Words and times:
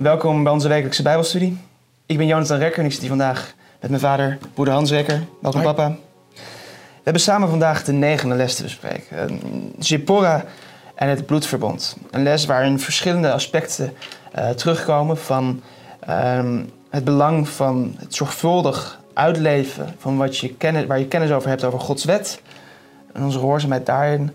Welkom 0.00 0.42
bij 0.42 0.52
onze 0.52 0.68
wekelijkse 0.68 1.02
Bijbelstudie. 1.02 1.58
Ik 2.06 2.16
ben 2.16 2.26
Jonathan 2.26 2.58
Rekker 2.58 2.78
en 2.78 2.84
ik 2.84 2.90
zit 2.92 3.00
hier 3.00 3.08
vandaag 3.08 3.54
met 3.80 3.90
mijn 3.90 4.02
vader, 4.02 4.38
broeder 4.54 4.74
Hans 4.74 4.90
Rekker. 4.90 5.22
Welkom, 5.40 5.60
Hoi. 5.60 5.74
papa. 5.74 5.96
We 6.34 6.40
hebben 7.02 7.22
samen 7.22 7.48
vandaag 7.48 7.84
de 7.84 7.92
negende 7.92 8.34
les 8.34 8.54
te 8.54 8.62
bespreken. 8.62 9.40
Zipporah 9.78 10.40
en 10.94 11.08
het 11.08 11.26
bloedverbond. 11.26 11.96
Een 12.10 12.22
les 12.22 12.46
waarin 12.46 12.78
verschillende 12.78 13.32
aspecten 13.32 13.92
eh, 14.32 14.48
terugkomen 14.48 15.18
van 15.18 15.62
ehm, 16.00 16.64
het 16.90 17.04
belang 17.04 17.48
van 17.48 17.94
het 17.98 18.14
zorgvuldig 18.14 19.00
uitleven 19.14 19.94
van 19.98 20.16
wat 20.16 20.38
je 20.38 20.54
kennis, 20.54 20.86
waar 20.86 20.98
je 20.98 21.08
kennis 21.08 21.30
over 21.30 21.48
hebt 21.48 21.64
over 21.64 21.80
Gods 21.80 22.04
wet 22.04 22.42
en 23.12 23.22
onze 23.22 23.38
gehoorzaamheid 23.38 23.86
daarin, 23.86 24.34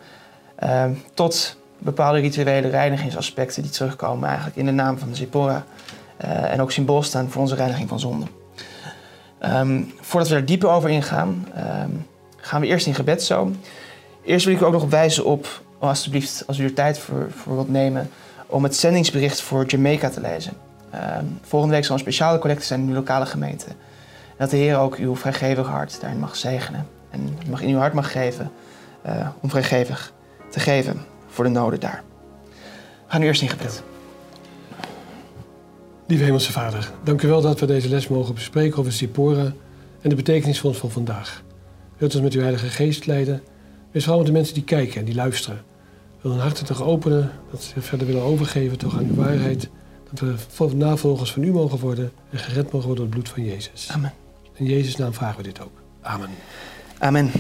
ehm, 0.55 0.93
tot 1.13 1.57
bepaalde 1.85 2.19
rituele 2.19 2.67
reinigingsaspecten 2.67 3.61
die 3.61 3.71
terugkomen 3.71 4.27
eigenlijk 4.27 4.57
in 4.57 4.65
de 4.65 4.71
naam 4.71 4.97
van 4.97 5.15
Zipporah 5.15 5.61
eh, 6.17 6.51
en 6.51 6.61
ook 6.61 6.71
symbool 6.71 7.03
staan 7.03 7.29
voor 7.29 7.41
onze 7.41 7.55
reiniging 7.55 7.89
van 7.89 7.99
zonde. 7.99 8.25
Ehm, 9.39 9.81
voordat 10.01 10.29
we 10.29 10.35
daar 10.35 10.45
dieper 10.45 10.69
over 10.69 10.89
ingaan, 10.89 11.47
ehm, 11.55 11.89
gaan 12.37 12.61
we 12.61 12.67
eerst 12.67 12.87
in 12.87 12.93
gebed 12.93 13.23
zo. 13.23 13.51
Eerst 14.23 14.45
wil 14.45 14.55
ik 14.55 14.61
u 14.61 14.65
ook 14.65 14.71
nog 14.71 14.89
wijzen 14.89 15.25
op, 15.25 15.61
oh, 15.79 15.89
alsjeblieft, 15.89 16.43
als 16.47 16.57
u 16.57 16.63
er 16.63 16.73
tijd 16.73 16.97
voor, 16.99 17.31
voor 17.31 17.53
wilt 17.53 17.69
nemen, 17.69 18.09
om 18.45 18.63
het 18.63 18.75
zendingsbericht 18.75 19.41
voor 19.41 19.65
Jamaica 19.65 20.09
te 20.09 20.21
lezen. 20.21 20.53
Ehm, 20.91 21.25
volgende 21.41 21.75
week 21.75 21.85
zal 21.85 21.95
een 21.95 22.01
speciale 22.01 22.39
collecte 22.39 22.65
zijn 22.65 22.81
in 22.81 22.87
uw 22.87 22.93
lokale 22.93 23.25
gemeente. 23.25 23.65
En 23.65 23.75
dat 24.37 24.49
de 24.49 24.57
Heer 24.57 24.77
ook 24.77 24.95
uw 24.95 25.15
vrijgevig 25.15 25.67
hart 25.67 26.01
daarin 26.01 26.19
mag 26.19 26.35
zegenen. 26.35 26.87
En 27.09 27.37
mag 27.49 27.61
in 27.61 27.69
uw 27.69 27.77
hart 27.77 27.93
mag 27.93 28.11
geven 28.11 28.51
eh, 29.01 29.27
om 29.41 29.49
vrijgevig 29.49 30.13
te 30.49 30.59
geven 30.59 31.05
voor 31.35 31.43
de 31.43 31.49
noden 31.49 31.79
daar. 31.79 32.03
We 32.79 33.11
gaan 33.11 33.19
nu 33.19 33.25
eerst 33.25 33.41
in 33.41 33.49
gebed. 33.49 33.83
Lieve 36.07 36.23
Hemelse 36.23 36.51
Vader, 36.51 36.91
dank 37.03 37.21
u 37.21 37.27
wel 37.27 37.41
dat 37.41 37.59
we 37.59 37.65
deze 37.65 37.89
les 37.89 38.07
mogen 38.07 38.33
bespreken 38.33 38.79
over 38.79 38.91
Sipora 38.91 39.53
en 40.01 40.09
de 40.09 40.15
betekenis 40.15 40.59
van 40.59 40.69
ons 40.69 40.79
van 40.79 40.91
vandaag. 40.91 41.43
Wilt 41.97 42.13
ons 42.13 42.23
met 42.23 42.33
uw 42.33 42.41
Heilige 42.41 42.67
Geest 42.67 43.05
leiden. 43.05 43.43
Wees 43.91 44.03
vooral 44.03 44.21
met 44.21 44.27
de 44.31 44.37
mensen 44.37 44.53
die 44.53 44.63
kijken 44.63 44.99
en 44.99 45.05
die 45.05 45.15
luisteren. 45.15 45.63
Wil 46.21 46.31
hun 46.31 46.39
harten 46.39 46.65
toch 46.65 46.83
openen, 46.83 47.31
dat 47.51 47.63
ze 47.63 47.69
zich 47.69 47.85
verder 47.85 48.07
willen 48.07 48.21
overgeven 48.21 48.77
toch 48.77 48.97
aan 48.97 49.05
uw 49.05 49.15
waarheid. 49.15 49.69
Dat 50.09 50.19
we 50.19 50.33
vol- 50.47 50.75
navolgers 50.75 51.31
van 51.31 51.43
u 51.43 51.51
mogen 51.51 51.79
worden 51.79 52.11
en 52.29 52.39
gered 52.39 52.71
mogen 52.71 52.87
worden 52.87 52.95
door 52.95 53.05
het 53.05 53.13
bloed 53.13 53.29
van 53.29 53.43
Jezus. 53.43 53.89
Amen. 53.91 54.13
In 54.53 54.65
Jezus' 54.65 54.95
naam 54.95 55.13
vragen 55.13 55.37
we 55.37 55.43
dit 55.43 55.61
ook. 55.61 55.81
Amen. 56.01 56.29
Amen. 56.97 57.31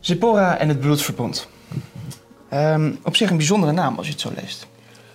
Zipporah 0.00 0.60
en 0.60 0.68
het 0.68 0.80
bloedverbond. 0.80 1.48
Ehm, 2.50 2.92
op 3.02 3.16
zich 3.16 3.30
een 3.30 3.36
bijzondere 3.36 3.72
naam 3.72 3.96
als 3.96 4.06
je 4.06 4.12
het 4.12 4.20
zo 4.20 4.32
leest. 4.40 4.66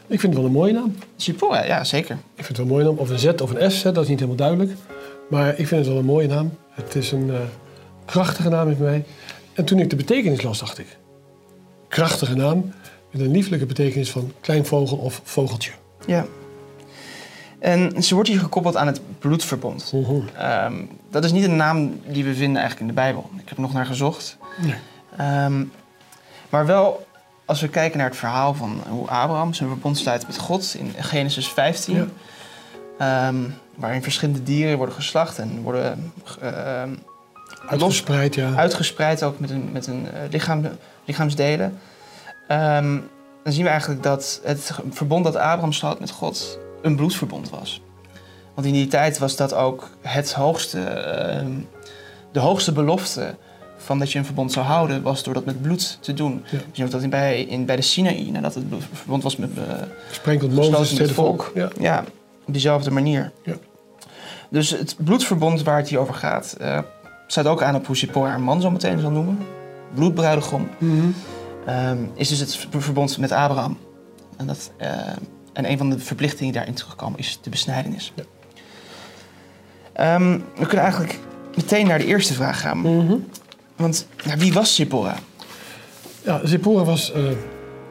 Ik 0.07 0.19
vind 0.19 0.33
het 0.33 0.41
wel 0.41 0.45
een 0.45 0.57
mooie 0.57 0.73
naam. 0.73 0.95
Zipporah, 1.15 1.65
ja 1.67 1.83
zeker. 1.83 2.17
Ik 2.35 2.45
vind 2.45 2.47
het 2.47 2.57
wel 2.57 2.65
een 2.65 2.71
mooie 2.71 2.83
naam. 2.83 2.97
Of 2.97 3.09
een 3.09 3.19
Z 3.19 3.25
of 3.41 3.53
een 3.53 3.71
S, 3.71 3.83
hè, 3.83 3.91
dat 3.91 4.03
is 4.03 4.09
niet 4.09 4.19
helemaal 4.19 4.47
duidelijk. 4.47 4.71
Maar 5.29 5.49
ik 5.49 5.67
vind 5.67 5.69
het 5.69 5.87
wel 5.87 5.97
een 5.97 6.05
mooie 6.05 6.27
naam. 6.27 6.57
Het 6.69 6.95
is 6.95 7.11
een 7.11 7.29
eh, 7.29 7.39
krachtige 8.05 8.49
naam 8.49 8.69
in 8.69 8.77
mij. 8.79 9.05
En 9.53 9.65
toen 9.65 9.79
ik 9.79 9.89
de 9.89 9.95
betekenis 9.95 10.41
las, 10.41 10.59
dacht 10.59 10.77
ik... 10.77 10.97
Krachtige 11.87 12.35
naam 12.35 12.73
met 13.11 13.21
een 13.21 13.31
lieflijke 13.31 13.65
betekenis 13.65 14.11
van 14.11 14.31
klein 14.41 14.65
vogel 14.65 14.97
of 14.97 15.21
vogeltje. 15.23 15.71
Ja. 16.05 16.25
En 17.59 18.03
ze 18.03 18.13
wordt 18.13 18.29
hier 18.29 18.39
gekoppeld 18.39 18.75
aan 18.75 18.87
het 18.87 19.01
bloedverbond. 19.19 19.93
Ehm, 20.37 20.73
dat 21.09 21.23
is 21.23 21.31
niet 21.31 21.43
een 21.43 21.55
naam 21.55 21.99
die 22.07 22.23
we 22.23 22.33
vinden 22.33 22.61
eigenlijk 22.61 22.79
in 22.79 22.87
de 22.87 23.01
Bijbel. 23.01 23.29
Ik 23.37 23.49
heb 23.49 23.57
er 23.57 23.63
nog 23.63 23.73
naar 23.73 23.85
gezocht. 23.85 24.37
Nee. 24.61 24.75
Ehm, 25.17 25.63
maar 26.49 26.65
wel, 26.65 27.04
als 27.45 27.61
we 27.61 27.67
kijken 27.67 27.97
naar 27.97 28.07
het 28.09 28.17
verhaal 28.17 28.53
van 28.53 28.81
hoe 28.89 29.07
Abraham 29.07 29.53
zijn 29.53 29.69
verbond 29.69 29.97
sluit 29.97 30.27
met 30.27 30.37
God 30.37 30.75
in 30.77 30.93
Genesis 31.03 31.47
15. 31.47 31.95
Ja. 31.95 32.07
ehm, 33.27 33.35
waarin 33.75 34.03
verschillende 34.03 34.43
dieren 34.43 34.77
worden 34.77 34.95
geslacht 34.95 35.39
en 35.39 35.61
worden 35.61 36.13
ehm, 36.41 36.93
Uitgespreid, 37.67 38.35
ja. 38.35 38.53
uitgespreid 38.55 39.23
ook 39.23 39.39
met 39.39 39.49
een, 39.49 39.69
met 39.71 39.87
een 39.87 40.07
eh, 40.13 40.19
lichaam, 40.31 40.63
lichaamsdelen. 41.05 41.79
Ehm, 42.47 42.99
dan 43.43 43.53
zien 43.53 43.63
we 43.63 43.69
eigenlijk 43.69 44.03
dat 44.03 44.41
het 44.43 44.71
verbond 44.89 45.23
dat 45.23 45.35
Abraham 45.35 45.73
sloot 45.73 45.99
met 45.99 46.11
God 46.11 46.59
een 46.81 46.95
bloedverbond 46.95 47.49
was. 47.49 47.81
Want 48.53 48.67
in 48.67 48.73
die 48.73 48.87
tijd 48.87 49.17
was 49.17 49.35
dat 49.35 49.53
ook 49.53 49.89
het 50.01 50.33
hoogste, 50.33 50.79
de 52.31 52.39
hoogste 52.39 52.71
belofte 52.71 53.35
van 53.77 53.99
dat 53.99 54.11
je 54.11 54.19
een 54.19 54.25
verbond 54.25 54.51
zou 54.51 54.65
houden, 54.65 55.01
was 55.01 55.23
door 55.23 55.33
dat 55.33 55.45
met 55.45 55.61
bloed 55.61 55.97
te 56.01 56.13
doen. 56.13 56.43
Ja. 56.51 56.57
We 56.57 56.63
zien 56.71 56.85
ook 56.85 56.91
dat 56.91 57.01
in, 57.03 57.09
bij, 57.09 57.41
in, 57.41 57.65
bij 57.65 57.75
de 57.75 57.81
Sinaï, 57.81 58.31
nadat 58.31 58.53
het 58.55 58.63
verbond 58.93 59.23
was 59.23 59.35
met, 59.37 59.49
eh, 59.57 59.63
Gesprenkeld 60.07 60.49
gesloten 60.49 60.71
Mozes, 60.79 60.97
het 60.97 61.07
met 61.07 61.11
volk. 61.15 61.51
Ja. 61.55 61.69
ja, 61.79 62.03
op 62.45 62.53
diezelfde 62.53 62.91
manier. 62.91 63.31
Ja. 63.43 63.53
Dus 64.49 64.69
het 64.69 64.95
bloedverbond 64.99 65.63
waar 65.63 65.77
het 65.77 65.89
hier 65.89 65.99
over 65.99 66.13
gaat, 66.13 66.55
eh 66.59 66.79
staat 67.27 67.45
ook 67.47 67.61
aan 67.61 67.75
op 67.75 67.85
hoe 67.87 67.97
Zipporah 67.97 68.29
haar 68.29 68.39
man 68.41 68.61
zo 68.61 68.71
meteen 68.71 68.99
zal 68.99 69.11
noemen. 69.11 69.37
Bloedbruidegom. 69.93 70.69
Mhm. 70.77 71.05
Ehm, 71.65 71.97
is 72.15 72.27
dus 72.29 72.39
het 72.39 72.55
ver- 72.55 72.81
verbond 72.81 73.17
met 73.17 73.31
Abraham. 73.31 73.77
En, 74.37 74.47
dat, 74.47 74.71
eh, 74.77 74.89
en 75.53 75.69
een 75.69 75.77
van 75.77 75.89
de 75.89 75.99
verplichtingen 75.99 76.43
die 76.43 76.53
daarin 76.53 76.73
terugkomen 76.73 77.19
is 77.19 77.39
de 77.41 77.49
besnijdenis. 77.49 78.13
Ja. 78.15 78.23
Ehm, 79.93 80.31
we 80.55 80.65
kunnen 80.65 80.85
eigenlijk 80.85 81.19
meteen 81.55 81.87
naar 81.87 81.97
de 81.97 82.05
eerste 82.05 82.33
vraag 82.33 82.59
gaan. 82.61 82.77
Mhm. 82.77 83.15
Want 83.75 84.07
ja, 84.25 84.37
wie 84.37 84.53
was 84.53 84.75
Zipporah? 84.75 85.17
Ja, 86.23 86.41
Zipporah 86.43 86.85
was 86.85 87.11
eh, 87.11 87.23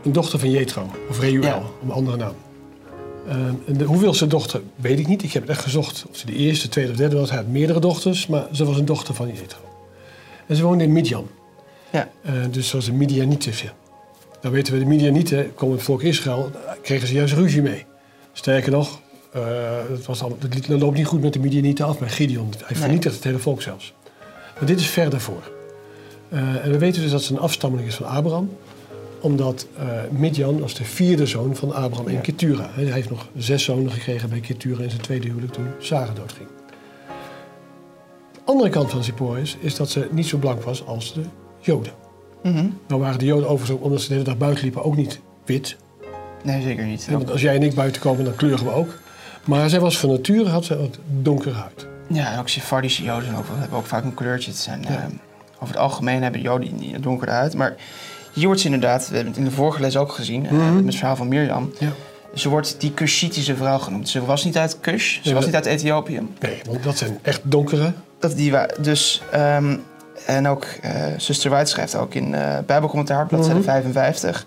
een 0.05 0.13
dochter 0.13 0.39
van 0.39 0.51
Jethro, 0.51 0.91
of 1.09 1.21
Reuel, 1.21 1.43
Ja. 1.43 1.63
een 1.83 1.91
andere 1.91 2.17
naam. 2.17 2.35
Eh, 3.29 3.37
de 3.77 3.85
hoeveelste 3.85 4.27
dochter 4.27 4.61
weet 4.77 4.99
ik 4.99 5.07
niet. 5.07 5.23
Ik 5.23 5.33
heb 5.33 5.43
het 5.43 5.51
echt 5.51 5.63
gezocht 5.63 6.05
of 6.11 6.17
ze 6.17 6.27
de 6.27 6.35
eerste, 6.35 6.69
tweede 6.69 6.91
of 6.91 6.97
derde 6.97 7.17
was. 7.17 7.29
Hij 7.29 7.39
had 7.39 7.47
meerdere 7.49 7.81
dochters, 7.81 8.27
maar 8.27 8.47
ze 8.53 8.65
was 8.65 8.77
een 8.79 8.85
dochter 8.85 9.15
van 9.15 9.27
Jethro. 9.27 9.59
En 10.47 10.57
ze 10.57 10.63
woonde 10.63 10.85
in 10.85 10.93
Midian. 10.93 11.29
Ja. 11.93 12.09
Eh, 12.23 12.33
dus 12.51 12.69
zoals 12.69 12.87
een 12.87 12.97
Midianitische. 12.97 13.71
Nou 14.43 14.55
weten 14.55 14.73
we, 14.73 14.79
de 14.79 14.85
Midianieten, 14.85 15.55
komen 15.55 15.75
het 15.77 15.85
volk 15.85 16.03
Israël, 16.03 16.51
kregen 16.83 17.09
ze 17.09 17.15
juist 17.15 17.35
ruzie 17.35 17.63
mee. 17.63 17.85
Sterker 18.33 18.71
nog, 18.73 19.01
eh, 19.33 19.43
het, 19.91 20.07
was 20.07 20.23
al, 20.23 20.39
loopt 20.69 20.97
niet 20.97 21.07
goed 21.07 21.21
met 21.21 21.33
de 21.33 21.39
Midianieten 21.39 21.85
af, 21.87 21.99
maar 21.99 22.11
Gideon, 22.11 22.49
hij 22.59 22.67
Nee. 22.69 22.79
vernietigt 22.81 23.15
het 23.15 23.25
hele 23.25 23.39
volk 23.39 23.63
zelfs. 23.63 23.95
Maar 24.59 24.67
dit 24.67 24.81
is 24.81 24.87
ver 24.87 25.11
daarvoor. 25.11 25.43
Eh, 26.35 26.65
en 26.65 26.71
we 26.71 26.79
weten 26.79 27.03
dus 27.03 27.11
dat 27.11 27.23
ze 27.23 27.33
een 27.33 27.39
afstammeling 27.41 27.89
is 27.89 27.95
van 27.95 28.07
Abraham 28.07 28.51
omdat 29.21 29.67
eh 29.79 29.85
Midjan 30.11 30.61
was 30.61 30.75
de 30.75 30.85
vierde 30.85 31.27
zoon 31.27 31.57
van 31.57 31.73
Abraham 31.75 32.07
en 32.07 32.13
Ja. 32.13 32.21
Ketura. 32.21 32.69
Hij 32.73 32.85
heeft 32.85 33.11
nog 33.11 33.29
zes 33.37 33.65
zonen 33.65 33.91
gekregen 33.93 34.29
bij 34.29 34.41
Ketura 34.41 34.83
in 34.83 34.91
zijn 34.91 35.03
tweede 35.03 35.27
huwelijk 35.29 35.53
toen 35.53 35.67
Sarah 35.79 36.15
doodging. 36.15 36.49
De 38.33 38.41
andere 38.45 38.71
kant 38.71 38.91
van 38.91 39.05
Zipporah 39.05 39.39
is, 39.39 39.57
is 39.61 39.75
dat 39.77 39.91
ze 39.91 40.09
niet 40.11 40.27
zo 40.27 40.39
blank 40.39 40.63
was 40.63 40.87
als 40.87 41.15
de 41.15 41.21
Joden. 41.61 41.93
Nou 42.87 43.01
waren 43.01 43.19
de 43.19 43.25
Joden 43.25 43.49
overigens 43.49 43.79
ook, 43.79 43.85
omdat 43.85 44.01
ze 44.01 44.07
de 44.09 44.13
hele 44.13 44.25
dag 44.27 44.37
buiten 44.37 44.63
liepen, 44.63 44.85
ook 44.85 44.97
niet 44.97 45.21
wit. 45.45 45.77
Nee, 46.43 46.63
zeker 46.63 46.85
niet. 46.85 47.09
Want 47.11 47.31
als 47.31 47.41
jij 47.41 47.55
en 47.55 47.63
ik 47.63 47.75
buiten 47.75 48.01
komen, 48.03 48.25
dan 48.25 48.35
kleuren 48.35 48.65
we 48.65 48.71
ook. 48.73 48.99
Maar 49.45 49.71
zij 49.71 49.81
was 49.81 49.99
van 49.99 50.11
nature, 50.11 50.49
had 50.49 50.65
ze 50.65 50.79
wat 50.79 50.99
donkere 51.23 51.55
huid. 51.55 51.87
Ja, 52.09 52.33
en 52.33 52.39
ook 52.39 52.49
Sephardische 52.49 53.03
Joden 53.03 53.35
ook, 53.35 53.45
hebben 53.51 53.79
ook 53.79 53.87
vaak 53.87 54.05
een 54.05 54.15
kleurtje. 54.15 54.51
Het 54.51 54.61
zijn, 54.61 54.83
Ja. 54.83 54.89
eh, 54.89 55.05
over 55.65 55.75
het 55.75 55.83
algemeen 55.85 56.23
hebben 56.23 56.41
Joden 56.41 56.77
die 56.77 57.01
donkere 57.01 57.31
huid. 57.31 57.55
Maar 57.55 57.75
hier 58.33 58.47
wordt 58.47 58.61
ze 58.61 58.67
inderdaad, 58.67 59.09
we 59.09 59.15
hebben 59.15 59.33
het 59.33 59.43
in 59.43 59.49
de 59.49 59.55
vorige 59.55 59.81
les 59.81 59.97
ook 59.97 60.13
gezien, 60.13 60.47
eh, 60.47 60.53
Mhm. 60.53 60.75
met 60.77 60.85
het 60.85 60.95
verhaal 60.97 61.17
van 61.17 61.29
Mirjam. 61.29 61.73
Ja. 61.79 61.89
Ze 62.35 62.49
wordt 62.49 62.77
die 62.79 62.95
Cushitische 62.95 63.57
vrouw 63.57 63.79
genoemd. 63.79 64.09
Ze 64.09 64.25
was 64.25 64.45
niet 64.45 64.57
uit 64.59 64.81
Kush, 64.81 65.13
ze 65.15 65.21
Nee, 65.25 65.35
was 65.35 65.45
niet 65.45 65.55
uit 65.55 65.67
Ethiopië. 65.67 66.21
Nee, 66.41 66.61
want 66.67 66.83
dat 66.83 66.97
zijn 66.99 67.19
echt 67.23 67.41
donkere. 67.45 67.93
Dat 68.19 68.37
die 68.37 68.53
dus, 68.81 69.23
ehm, 69.33 69.77
en 70.27 70.47
ook 70.49 70.65
eh 70.83 70.93
zuster 71.17 71.51
White 71.51 71.71
schrijft 71.71 71.97
ook 71.97 72.15
in 72.15 72.35
eh 72.35 72.59
Bijbelcommentaar, 72.67 73.27
bladzijde 73.27 73.59
Mhm. 73.59 73.69
55. 73.69 74.47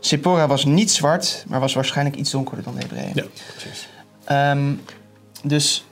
Sephora 0.00 0.46
was 0.46 0.64
niet 0.64 0.90
zwart, 0.90 1.44
maar 1.48 1.60
was 1.60 1.74
waarschijnlijk 1.74 2.16
iets 2.16 2.30
donkerder 2.30 2.64
dan 2.64 2.74
de 2.74 2.80
Hebreeën. 2.80 3.10
Ja, 3.14 3.24
precies. 3.56 3.88
Ehm, 4.24 4.72
dus 5.42 5.84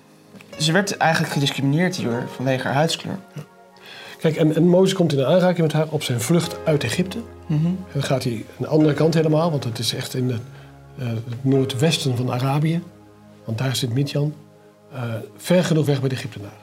ze 0.58 0.72
werd 0.72 0.96
eigenlijk 0.96 1.32
gediscrimineerd 1.32 1.96
hier 1.96 2.26
vanwege 2.36 2.66
haar 2.66 2.74
huidskleur. 2.74 3.18
Kijk, 4.20 4.36
en, 4.36 4.54
en 4.54 4.68
Mozes 4.68 4.94
komt 4.94 5.12
in 5.12 5.24
aanraking 5.24 5.58
met 5.60 5.72
haar 5.72 5.86
op 5.90 6.02
zijn 6.02 6.20
vlucht 6.20 6.56
uit 6.64 6.84
Egypte. 6.84 7.18
En 7.48 7.78
dan 7.92 8.02
gaat 8.02 8.24
hij 8.24 8.32
aan 8.32 8.56
de 8.58 8.66
andere 8.66 8.94
kant 8.94 9.14
helemaal, 9.14 9.50
want 9.50 9.64
het 9.64 9.78
is 9.78 9.94
echt 9.94 10.14
in 10.14 10.28
de, 10.28 10.36
eh, 10.98 11.08
het 11.08 11.44
noordwesten 11.44 12.16
van 12.16 12.32
Arabië. 12.32 12.82
Want 13.44 13.58
daar 13.58 13.76
zit 13.76 13.92
Midjan. 13.94 14.34
eh, 14.92 15.02
ver 15.36 15.64
genoeg 15.64 15.86
weg 15.86 16.00
bij 16.00 16.08
de 16.08 16.14
Egyptenaren. 16.14 16.56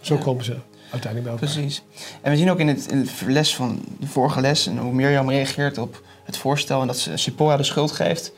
Zo 0.00 0.14
Ja. 0.14 0.20
komen 0.20 0.44
ze 0.44 0.56
uiteindelijk 0.90 1.22
bij 1.22 1.32
elkaar. 1.32 1.62
Precies. 1.62 1.82
En 2.20 2.30
we 2.30 2.36
zien 2.36 2.50
ook 2.50 2.58
in 2.58 2.68
het, 2.68 2.86
in 2.90 2.98
het 2.98 3.10
les 3.26 3.54
van 3.54 3.80
de 4.00 4.06
vorige 4.06 4.40
les 4.40 4.66
en 4.66 4.78
hoe 4.78 4.92
Mirjam 4.92 5.30
reageert 5.30 5.78
op 5.78 6.02
het 6.24 6.36
voorstel 6.36 6.80
en 6.80 6.86
dat 6.86 6.98
ze 6.98 7.16
Sipporah 7.16 7.56
de 7.58 7.62
schuld 7.64 7.92
geeft. 7.92 8.32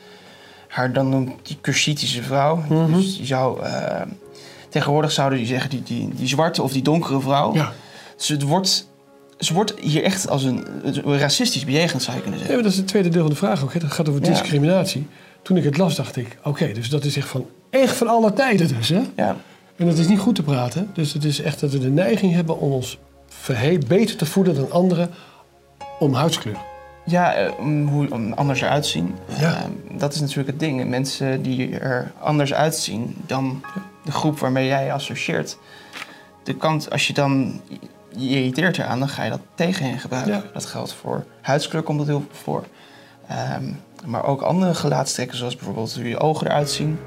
Haar 0.67 0.93
dan 0.93 1.09
noemt 1.09 1.31
die 1.47 1.57
Cushitische 1.61 2.23
vrouw. 2.23 2.55
Mhm. 2.69 2.93
Dus 2.93 3.17
die 3.17 3.25
zou, 3.25 3.61
eh, 3.63 4.01
tegenwoordig 4.69 5.11
zouden 5.11 5.37
die 5.37 5.47
zeggen 5.47 5.69
die, 5.69 5.83
die, 5.83 6.09
die 6.15 6.27
zwarte 6.27 6.61
of 6.63 6.71
die 6.71 6.81
donkere 6.83 7.19
vrouw. 7.21 7.53
Ja, 7.53 7.73
Dus 8.17 8.27
het 8.27 8.41
wordt, 8.41 8.87
ze 9.39 9.53
wordt 9.53 9.73
hier 9.79 10.03
echt 10.03 10.29
als 10.29 10.43
een, 10.43 10.65
racistisch 11.03 11.65
bejegend, 11.65 12.01
zou 12.01 12.15
je 12.15 12.21
kunnen 12.21 12.39
Ja, 12.39 12.45
zeggen. 12.45 12.53
maar 12.55 12.63
dat 12.63 12.71
is 12.71 12.77
het 12.77 12.87
tweede 12.87 13.09
deel 13.09 13.21
van 13.21 13.29
de 13.29 13.35
vraag 13.37 13.63
ook. 13.63 13.73
Hè. 13.73 13.79
Dat 13.79 13.91
gaat 13.91 14.09
over 14.09 14.21
Ja. 14.23 14.29
discriminatie. 14.29 15.07
toen 15.41 15.57
ik 15.57 15.63
het 15.63 15.77
las, 15.77 15.95
dacht 15.95 16.15
ik, 16.15 16.37
oké, 16.43 16.71
dus 16.71 16.89
dat 16.89 17.03
is 17.05 17.17
echt 17.17 17.27
van, 17.27 17.45
echt 17.69 17.95
van 17.95 18.07
alle 18.07 18.33
tijden 18.33 18.67
dus, 18.67 18.89
hè? 18.89 19.01
Ja, 19.15 19.35
En 19.75 19.85
dat 19.85 19.97
is 19.97 20.07
niet 20.07 20.19
goed 20.19 20.35
te 20.35 20.43
praten. 20.43 20.89
Dus 20.93 21.13
het 21.13 21.23
is 21.23 21.41
echt 21.41 21.59
dat 21.59 21.71
we 21.71 21.79
de 21.79 21.89
neiging 21.89 22.33
hebben 22.33 22.59
om 22.59 22.71
ons 22.71 22.97
verhe- 23.27 23.77
beter 23.87 24.15
te 24.15 24.25
voeden 24.25 24.55
dan 24.55 24.71
anderen 24.71 25.09
om 25.99 26.13
huidskleur. 26.13 26.57
ja 27.05 27.33
eh, 27.33 27.51
om 27.59 27.87
hoe 27.87 28.11
om 28.11 28.33
anders 28.33 28.61
eruit 28.61 28.85
zien. 28.85 29.15
Ja. 29.39 29.55
Eh, 29.55 29.97
dat 29.99 30.13
is 30.13 30.19
natuurlijk 30.19 30.47
het 30.47 30.59
ding. 30.59 30.89
Mensen 30.89 31.41
die 31.41 31.77
er 31.79 32.11
anders 32.19 32.53
uitzien 32.53 33.15
dan 33.25 33.63
de 34.05 34.11
groep 34.11 34.39
waarmee 34.39 34.67
jij 34.67 34.85
je 34.85 34.91
associeert. 34.91 35.57
De 36.43 36.55
kant, 36.55 36.91
als 36.91 37.07
je 37.07 37.13
dan 37.13 37.61
je 38.17 38.29
irriteert 38.29 38.77
eraan, 38.77 38.99
dan 38.99 39.09
ga 39.09 39.23
je 39.23 39.29
dat 39.29 39.39
tegen 39.55 39.85
hen 39.89 39.99
gebruiken. 39.99 40.33
Ja. 40.33 40.43
Dat 40.53 40.65
geldt 40.65 40.93
voor 40.93 41.25
huidskleur, 41.41 41.81
komt 41.83 41.97
dat 41.97 42.07
heel 42.07 42.23
veel 42.29 42.37
voor. 42.43 42.65
Ehm, 43.27 43.63
maar 44.05 44.25
ook 44.25 44.41
andere 44.41 44.73
gelaatstrekken, 44.73 45.37
zoals 45.37 45.55
bijvoorbeeld 45.55 45.93
hoe 45.95 46.09
je 46.09 46.19
ogen 46.19 46.47
eruit 46.47 46.69
zien. 46.69 46.99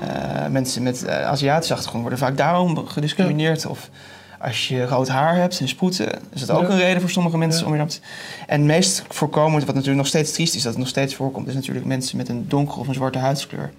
Eh, 0.00 0.46
mensen 0.46 0.82
met 0.82 1.04
eh, 1.04 1.26
Aziatische 1.26 1.72
achtergrond 1.72 2.02
worden 2.02 2.18
vaak 2.20 2.36
daarom 2.36 2.86
gediscrimineerd. 2.86 3.66
Of 3.66 3.90
als 4.38 4.68
je 4.68 4.84
rood 4.86 5.08
haar 5.08 5.36
hebt 5.36 5.60
en 5.60 5.68
sproeten, 5.68 6.08
is 6.32 6.46
dat 6.46 6.56
ook 6.56 6.62
Ja. 6.62 6.68
een 6.68 6.78
reden 6.78 7.00
voor 7.00 7.10
sommige 7.10 7.38
mensen 7.38 7.66
om 7.66 7.72
je 7.72 7.78
dat... 7.78 8.00
En 8.46 8.58
het 8.58 8.68
meest 8.68 9.04
voorkomend, 9.08 9.64
wat 9.64 9.74
natuurlijk 9.74 10.00
nog 10.00 10.06
steeds 10.06 10.32
triest 10.32 10.54
is, 10.54 10.62
dat 10.62 10.70
het 10.72 10.80
nog 10.80 10.88
steeds 10.90 11.14
voorkomt, 11.14 11.48
is 11.48 11.54
natuurlijk 11.54 11.86
mensen 11.86 12.16
met 12.16 12.28
een 12.28 12.48
donkere 12.48 12.80
of 12.80 12.88
een 12.88 12.94
zwarte 12.94 13.18
huidskleur. 13.18 13.72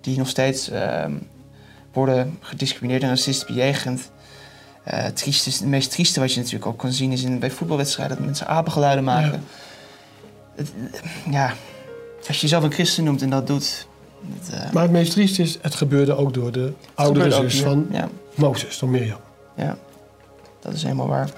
Die 0.00 0.18
nog 0.18 0.28
steeds 0.28 0.70
ehm, 0.70 1.12
worden 1.92 2.38
gediscrimineerd 2.40 3.02
en 3.02 3.08
racist 3.08 3.46
bejegend. 3.46 4.10
Eh, 4.84 5.02
het, 5.02 5.16
trieste, 5.16 5.50
het 5.50 5.64
meest 5.64 5.90
trieste 5.90 6.20
wat 6.20 6.32
je 6.32 6.38
natuurlijk 6.38 6.66
ook 6.66 6.78
kan 6.78 6.92
zien 6.92 7.12
is 7.12 7.22
in, 7.22 7.38
bij 7.38 7.50
voetbalwedstrijden 7.50 8.16
dat 8.16 8.24
mensen 8.26 8.46
apengeluiden 8.46 9.04
maken. 9.04 9.42
Het- 10.56 10.72
ja, 11.30 11.52
als 12.28 12.36
je 12.36 12.42
jezelf 12.42 12.62
een 12.64 12.72
christen 12.72 13.04
noemt 13.04 13.22
en 13.22 13.30
dat 13.30 13.46
doet. 13.46 13.86
Het, 14.40 14.54
eh, 14.54 14.72
Maar 14.72 14.82
het 14.82 14.92
meest 14.92 15.12
triest 15.12 15.38
is, 15.38 15.58
het 15.60 15.74
gebeurde 15.74 16.16
ook 16.16 16.34
door 16.34 16.52
de 16.52 16.72
oudere 16.94 17.30
zus 17.30 17.60
van 17.62 17.86
Ja, 17.90 18.08
Mozes, 18.34 18.78
door 18.78 18.88
Mirjam. 18.88 19.18
ja, 19.56 19.76
dat 20.60 20.72
is 20.72 20.82
helemaal 20.82 21.08
waar. 21.08 21.30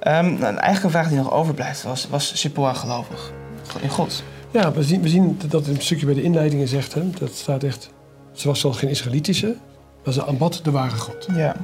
Ehm, 0.00 0.24
nou, 0.24 0.42
eigenlijk 0.42 0.84
een 0.84 0.90
vraag 0.90 1.08
die 1.08 1.16
nog 1.16 1.32
overblijft 1.32 1.82
was, 1.82 2.06
was 2.10 2.40
Sipporah 2.40 2.76
gelovig? 2.76 3.32
In 3.80 3.88
God? 3.88 4.22
Ja, 4.50 4.72
we 4.72 4.82
zien, 4.82 5.02
we 5.02 5.08
zien 5.08 5.40
dat 5.48 5.66
een 5.66 5.80
stukje 5.80 6.06
bij 6.06 6.14
de 6.14 6.22
inleidingen 6.22 6.68
zegt, 6.68 6.94
hè, 6.94 7.10
dat 7.10 7.34
staat 7.34 7.62
echt, 7.62 7.90
ze 8.32 8.48
was 8.48 8.62
wel 8.62 8.72
geen 8.72 8.90
Israëlitische, 8.90 9.56
maar 10.04 10.12
ze 10.14 10.26
aanbad 10.26 10.60
de 10.62 10.70
ware 10.70 10.96
God. 10.96 11.26
Ja. 11.34 11.56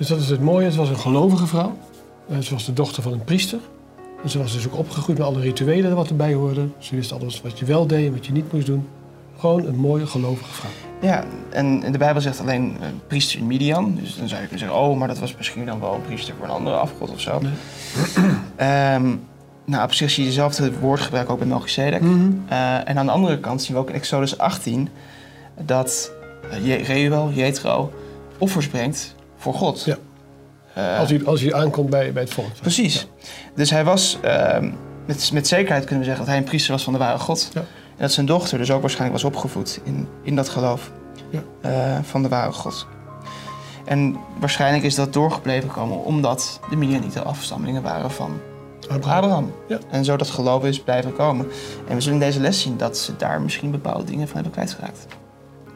Dus 0.00 0.08
dat 0.08 0.18
is 0.18 0.28
het 0.30 0.40
mooie, 0.40 0.70
ze 0.70 0.78
was 0.78 0.88
een 0.88 0.98
gelovige 0.98 1.46
vrouw. 1.46 1.76
Eh, 2.28 2.38
Ze 2.38 2.54
was 2.54 2.64
de 2.64 2.72
dochter 2.72 3.02
van 3.02 3.12
een 3.12 3.24
priester. 3.24 3.58
En 4.22 4.30
ze 4.30 4.38
was 4.38 4.52
dus 4.52 4.66
ook 4.66 4.76
opgegroeid 4.78 5.18
met 5.18 5.26
alle 5.26 5.40
rituelen 5.40 5.94
wat 5.94 6.08
erbij 6.08 6.34
hoorden. 6.34 6.74
Ze 6.78 6.94
wist 6.94 7.12
alles 7.12 7.40
wat 7.40 7.58
je 7.58 7.64
wel 7.64 7.86
deed 7.86 8.06
en 8.06 8.12
wat 8.12 8.26
je 8.26 8.32
niet 8.32 8.52
moest 8.52 8.66
doen. 8.66 8.88
Gewoon 9.38 9.66
een 9.66 9.76
mooie 9.76 10.06
gelovige 10.06 10.52
vrouw. 10.52 10.70
Ja, 11.00 11.24
en 11.50 11.92
de 11.92 11.98
Bijbel 11.98 12.22
zegt 12.22 12.40
alleen 12.40 12.76
eh, 12.80 12.86
priester 13.06 13.38
in 13.38 13.46
Midian. 13.46 13.94
Dus 14.00 14.16
dan 14.16 14.28
zou 14.28 14.40
je 14.40 14.48
kunnen 14.48 14.58
zeggen, 14.68 14.78
oh, 14.78 14.98
maar 14.98 15.08
dat 15.08 15.18
was 15.18 15.36
misschien 15.36 15.66
dan 15.66 15.80
wel 15.80 15.94
een 15.94 16.02
priester 16.02 16.34
voor 16.36 16.44
een 16.44 16.50
andere 16.52 16.76
afgod 16.76 17.10
of 17.10 17.20
zo. 17.20 17.40
Nee. 17.40 17.52
Ehm, 18.56 19.16
nou, 19.64 19.84
op 19.84 19.92
zich 19.92 20.10
zie 20.10 20.22
je 20.22 20.28
dezelfde 20.28 20.78
woordgebruik 20.78 21.30
ook 21.30 21.38
bij 21.38 21.46
Melchizedek. 21.46 22.02
Eh, 22.48 22.88
en 22.88 22.98
aan 22.98 23.06
de 23.06 23.12
andere 23.12 23.38
kant 23.40 23.62
zien 23.62 23.74
we 23.74 23.80
ook 23.80 23.88
in 23.88 23.94
Exodus 23.94 24.38
18 24.38 24.88
dat 25.64 26.12
uh, 26.64 26.86
Reuel, 26.86 27.30
Jethro, 27.30 27.92
offers 28.38 28.68
brengt 28.68 29.14
voor 29.40 29.54
God. 29.54 29.84
Ja. 29.84 29.96
Eh, 30.74 30.98
Als 30.98 31.10
hij, 31.10 31.24
als 31.24 31.40
hij 31.40 31.54
aankomt 31.54 31.90
bij, 31.90 32.12
bij 32.12 32.22
het 32.22 32.32
volk. 32.32 32.46
Precies. 32.60 33.06
Dus 33.54 33.70
hij 33.70 33.84
was, 33.84 34.18
ehm, 34.22 34.70
met, 35.06 35.30
met 35.32 35.48
zekerheid 35.48 35.82
kunnen 35.84 35.98
we 35.98 36.04
zeggen 36.04 36.24
dat 36.24 36.34
hij 36.34 36.42
een 36.42 36.48
priester 36.48 36.72
was 36.72 36.82
van 36.84 36.92
de 36.92 36.98
ware 36.98 37.18
God. 37.18 37.50
Ja. 37.52 37.60
En 37.60 38.06
dat 38.06 38.12
zijn 38.12 38.26
dochter 38.26 38.58
dus 38.58 38.70
ook 38.70 38.80
waarschijnlijk 38.80 39.22
was 39.22 39.32
opgevoed 39.32 39.80
in, 39.84 40.08
in 40.22 40.36
dat 40.36 40.48
geloof 40.48 40.90
Ja. 41.30 41.42
eh, 41.60 41.98
van 42.02 42.22
de 42.22 42.28
ware 42.28 42.52
God. 42.52 42.86
En 43.84 44.16
waarschijnlijk 44.38 44.84
is 44.84 44.94
dat 44.94 45.12
doorgebleven 45.12 45.68
komen 45.68 46.04
omdat 46.04 46.60
de 46.70 46.76
Midianieten 46.76 47.24
afstammelingen 47.24 47.82
waren 47.82 48.10
van 48.10 48.40
Abraham. 48.88 49.16
Abraham. 49.22 49.52
Ja. 49.68 49.78
En 49.90 50.04
zo 50.04 50.16
dat 50.16 50.30
geloof 50.30 50.64
is 50.64 50.80
blijven 50.80 51.12
komen. 51.12 51.46
En 51.88 51.94
we 51.94 52.00
zullen 52.00 52.18
in 52.20 52.24
deze 52.26 52.40
les 52.40 52.60
zien 52.60 52.76
dat 52.76 52.98
ze 52.98 53.16
daar 53.16 53.40
misschien 53.40 53.70
bepaalde 53.70 54.04
dingen 54.04 54.26
van 54.26 54.34
hebben 54.34 54.52
kwijtgeraakt. 54.52 55.06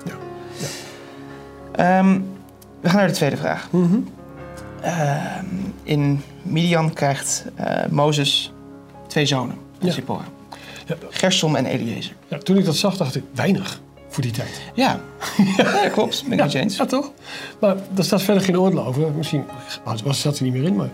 Ja. 0.05 0.13
Ja. 0.57 1.99
Ehm, 1.99 2.21
we 2.85 2.91
gaan 2.91 2.99
naar 2.99 3.09
de 3.09 3.15
tweede 3.15 3.37
vraag. 3.37 3.69
Mhm. 3.71 3.95
Ehm, 4.81 5.45
in 5.83 6.21
Midian 6.43 6.93
krijgt 6.93 7.45
eh, 7.55 7.87
Mozes 7.91 8.53
twee 9.07 9.27
zonen, 9.27 9.57
Ja. 9.79 9.91
Zipporah. 9.93 10.23
Ja. 10.87 10.95
Gersom 11.11 11.57
en 11.57 11.67
Eliezer. 11.67 12.15
Ja, 12.29 12.39
toen 12.39 12.57
ik 12.59 12.65
dat 12.65 12.77
zag, 12.77 12.97
dacht 12.97 13.15
ik, 13.17 13.23
weinig 13.35 13.81
voor 14.09 14.23
die 14.23 14.33
tijd. 14.33 14.63
Ja, 14.75 15.01
ja 15.57 15.89
klopt. 15.89 16.25
Ben 16.29 16.39
ik 16.39 16.47
je 16.51 16.59
eens. 16.59 16.77
Ja, 16.77 16.85
toch? 16.87 17.13
Maar 17.61 17.77
daar 17.95 18.05
staat 18.05 18.23
verder 18.23 18.43
geen 18.43 18.59
oordeel 18.59 18.85
over. 18.87 19.11
Misschien 19.13 19.45
was, 20.05 20.21
zat 20.21 20.39
hij 20.39 20.49
niet 20.51 20.57
meer 20.61 20.69
in, 20.69 20.77
maar 20.77 20.91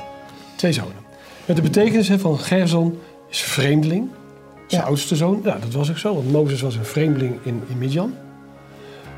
twee 0.57 0.73
zonen. 0.73 0.93
Met 1.45 1.57
de 1.57 1.63
betekenis 1.63 2.11
van 2.19 2.39
Gerson 2.39 2.99
is 3.31 3.39
vreemdeling. 3.41 4.09
Zijn 4.67 4.83
Ja. 4.83 4.89
oudste 4.89 5.17
zoon. 5.17 5.41
Ja, 5.45 5.59
dat 5.59 5.73
was 5.73 5.91
ook 5.91 5.99
zo, 5.99 6.15
want 6.15 6.33
Mozes 6.33 6.61
was 6.61 6.75
een 6.77 6.85
vreemdeling 6.85 7.39
in, 7.43 7.63
in 7.69 7.79
Midian. 7.79 8.15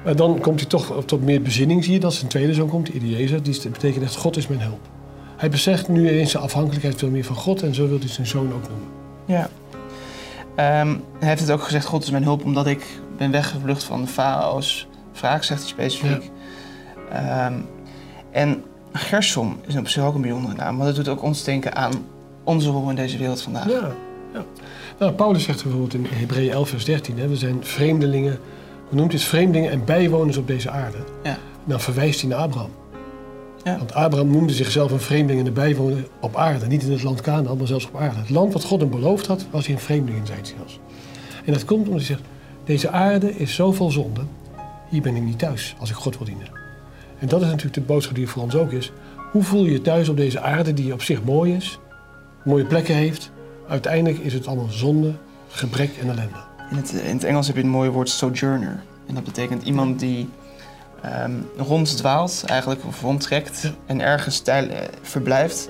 Maar 0.04 0.16
dan 0.16 0.40
komt 0.40 0.60
hij 0.60 0.68
toch 0.68 1.04
tot 1.04 1.22
meer 1.22 1.42
bezinning, 1.42 1.84
zie 1.84 1.92
je, 1.92 2.00
dat 2.00 2.14
zijn 2.14 2.30
tweede 2.30 2.54
zoon 2.54 2.68
komt, 2.68 2.92
Eliezer. 2.92 3.42
Die 3.42 3.60
dat 3.62 3.72
betekent 3.72 4.04
echt, 4.04 4.16
God 4.16 4.36
is 4.36 4.46
mijn 4.46 4.60
hulp. 4.60 4.88
Hij 5.36 5.50
beseft 5.50 5.88
nu 5.88 6.10
ineens 6.10 6.30
zijn 6.30 6.42
afhankelijkheid 6.42 6.98
veel 6.98 7.10
meer 7.10 7.24
van 7.24 7.36
God 7.36 7.62
en 7.62 7.74
zo 7.74 7.88
wil 7.88 7.98
hij 7.98 8.08
zijn 8.08 8.26
zoon 8.26 8.52
ook 8.52 8.68
noemen. 8.68 8.88
Ja. 9.24 9.48
Ehm, 10.54 10.96
hij 11.18 11.28
heeft 11.28 11.40
het 11.40 11.50
ook 11.50 11.62
gezegd, 11.62 11.86
God 11.86 12.02
is 12.02 12.10
mijn 12.10 12.22
hulp 12.22 12.44
omdat 12.44 12.66
ik 12.66 12.84
ben 13.16 13.30
weggevlucht 13.30 13.84
van 13.84 14.00
de 14.00 14.06
farao's 14.06 14.86
wraak, 15.12 15.42
zegt 15.42 15.60
hij 15.60 15.70
specifiek. 15.70 16.30
Ehm, 17.10 17.54
en 18.30 18.62
Gersom 18.92 19.60
is 19.66 19.76
op 19.76 19.88
zich 19.88 20.02
ook 20.02 20.14
een 20.14 20.20
bijzondere 20.20 20.54
naam, 20.54 20.76
want 20.76 20.88
het 20.88 20.96
doet 20.96 21.08
ook 21.08 21.22
ons 21.22 21.44
denken 21.44 21.74
aan 21.74 21.92
onze 22.44 22.70
rol 22.70 22.90
in 22.90 22.96
deze 22.96 23.18
wereld 23.18 23.42
vandaag. 23.42 23.68
Ja, 23.68 23.92
ja. 24.32 24.44
Nou, 24.98 25.12
Paulus 25.12 25.44
zegt 25.44 25.62
bijvoorbeeld 25.62 25.94
in 25.94 26.06
Hebreeën 26.08 26.52
11 26.52 26.68
vers 26.68 26.84
13, 26.84 27.18
hè, 27.18 27.28
we 27.28 27.36
zijn 27.36 27.64
vreemdelingen, 27.64 28.38
noemt 28.92 29.12
het, 29.12 29.22
vreemdelingen 29.22 29.70
en 29.70 29.84
bijwoners 29.84 30.36
op 30.36 30.46
deze 30.46 30.70
aarde. 30.70 30.98
Ja. 31.22 31.38
Dan 31.64 31.80
verwijst 31.80 32.20
hij 32.20 32.30
naar 32.30 32.38
Abraham. 32.38 32.70
Ja. 33.64 33.78
Want 33.78 33.94
Abraham 33.94 34.30
noemde 34.30 34.52
zichzelf 34.52 34.90
een 34.90 35.00
vreemdeling 35.00 35.40
en 35.40 35.46
een 35.46 35.52
bijwoner 35.52 36.08
op 36.20 36.36
aarde. 36.36 36.66
Niet 36.66 36.82
in 36.82 36.92
het 36.92 37.02
land 37.02 37.20
Canaan, 37.20 37.56
maar 37.56 37.66
zelfs 37.66 37.86
op 37.86 37.96
aarde. 37.96 38.18
Het 38.18 38.30
land 38.30 38.52
wat 38.52 38.64
God 38.64 38.80
hem 38.80 38.90
beloofd 38.90 39.26
had, 39.26 39.46
was 39.50 39.66
hij 39.66 39.74
een 39.74 39.80
vreemdeling 39.80 40.20
in 40.20 40.26
zijn 40.26 40.46
zelfs. 40.46 40.78
En 41.44 41.52
dat 41.52 41.64
komt 41.64 41.86
omdat 41.86 42.06
hij 42.06 42.16
zegt, 42.16 42.22
deze 42.64 42.90
aarde 42.90 43.36
is 43.36 43.54
zo 43.54 43.72
vol 43.72 43.90
zonde, 43.90 44.20
hier 44.88 45.02
ben 45.02 45.16
ik 45.16 45.22
niet 45.22 45.38
thuis 45.38 45.74
als 45.78 45.90
ik 45.90 45.96
God 45.96 46.18
wil 46.18 46.26
dienen. 46.26 46.48
En 47.18 47.28
dat 47.28 47.40
is 47.40 47.46
natuurlijk 47.46 47.74
de 47.74 47.80
boodschap 47.80 48.14
die 48.14 48.28
voor 48.28 48.42
ons 48.42 48.54
ook 48.54 48.72
is. 48.72 48.92
Hoe 49.30 49.42
voel 49.42 49.64
je 49.64 49.70
je 49.70 49.80
thuis 49.80 50.08
op 50.08 50.16
deze 50.16 50.40
aarde 50.40 50.74
die 50.74 50.92
op 50.92 51.02
zich 51.02 51.24
mooi 51.24 51.54
is, 51.54 51.78
mooie 52.44 52.64
plekken 52.64 52.94
heeft. 52.94 53.30
Uiteindelijk 53.68 54.18
is 54.18 54.32
het 54.32 54.46
allemaal 54.46 54.70
zonde, 54.70 55.12
gebrek 55.48 55.90
en 56.00 56.08
ellende. 56.08 56.51
In 56.72 56.78
het, 56.78 56.92
in 56.92 57.14
het 57.14 57.24
Engels 57.24 57.46
heb 57.46 57.56
je 57.56 57.62
het 57.62 57.70
mooie 57.70 57.90
woord 57.90 58.08
sojourner. 58.08 58.82
En 59.06 59.14
dat 59.14 59.24
betekent 59.24 59.62
iemand 59.62 59.98
die 60.00 60.28
ehm 61.02 61.32
ronddwaalt, 61.56 62.44
eigenlijk, 62.46 62.80
of 62.86 63.00
rondtrekt 63.00 63.72
en 63.86 64.00
ergens 64.00 64.40
tijl, 64.40 64.68
eh, 64.68 64.78
verblijft. 65.02 65.68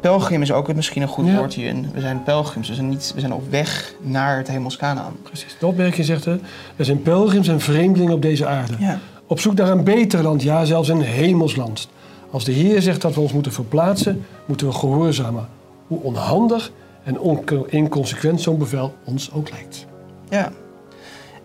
Pelgrim 0.00 0.42
is 0.42 0.52
ook 0.52 0.74
misschien 0.74 1.02
een 1.02 1.08
goed 1.08 1.26
Ja. 1.26 1.36
woord 1.36 1.54
hierin. 1.54 1.90
We 1.92 2.00
zijn 2.00 2.22
pelgrims, 2.22 2.68
we 2.68 2.74
zijn, 2.74 2.88
niet, 2.88 3.12
we 3.14 3.20
zijn 3.20 3.32
op 3.32 3.50
weg 3.50 3.94
naar 4.00 4.36
het 4.36 4.48
hemels. 4.48 4.78
Precies. 5.22 5.56
De 5.58 5.66
opmerking 5.66 6.06
zegt 6.06 6.24
er, 6.24 6.38
er 6.76 6.84
zijn 6.84 7.02
pelgrims 7.02 7.48
en 7.48 7.60
vreemdelingen 7.60 8.14
op 8.14 8.22
deze 8.22 8.46
aarde. 8.46 8.72
Ja. 8.78 8.98
Op 9.26 9.40
zoek 9.40 9.54
naar 9.54 9.70
een 9.70 9.84
beter 9.84 10.22
land, 10.22 10.42
ja 10.42 10.64
zelfs 10.64 10.88
een 10.88 11.02
hemelsland. 11.02 11.88
Als 12.30 12.44
de 12.44 12.52
Heer 12.52 12.82
zegt 12.82 13.00
dat 13.00 13.14
we 13.14 13.20
ons 13.20 13.32
moeten 13.32 13.52
verplaatsen, 13.52 14.24
moeten 14.46 14.66
we 14.66 14.72
gehoorzamen. 14.72 15.48
Hoe 15.86 16.00
onhandig 16.02 16.70
en 17.18 17.66
inconsequent 17.68 18.40
zo'n 18.40 18.58
bevel 18.58 18.94
ons 19.04 19.32
ook 19.32 19.50
lijkt. 19.50 19.86
ja. 20.28 20.52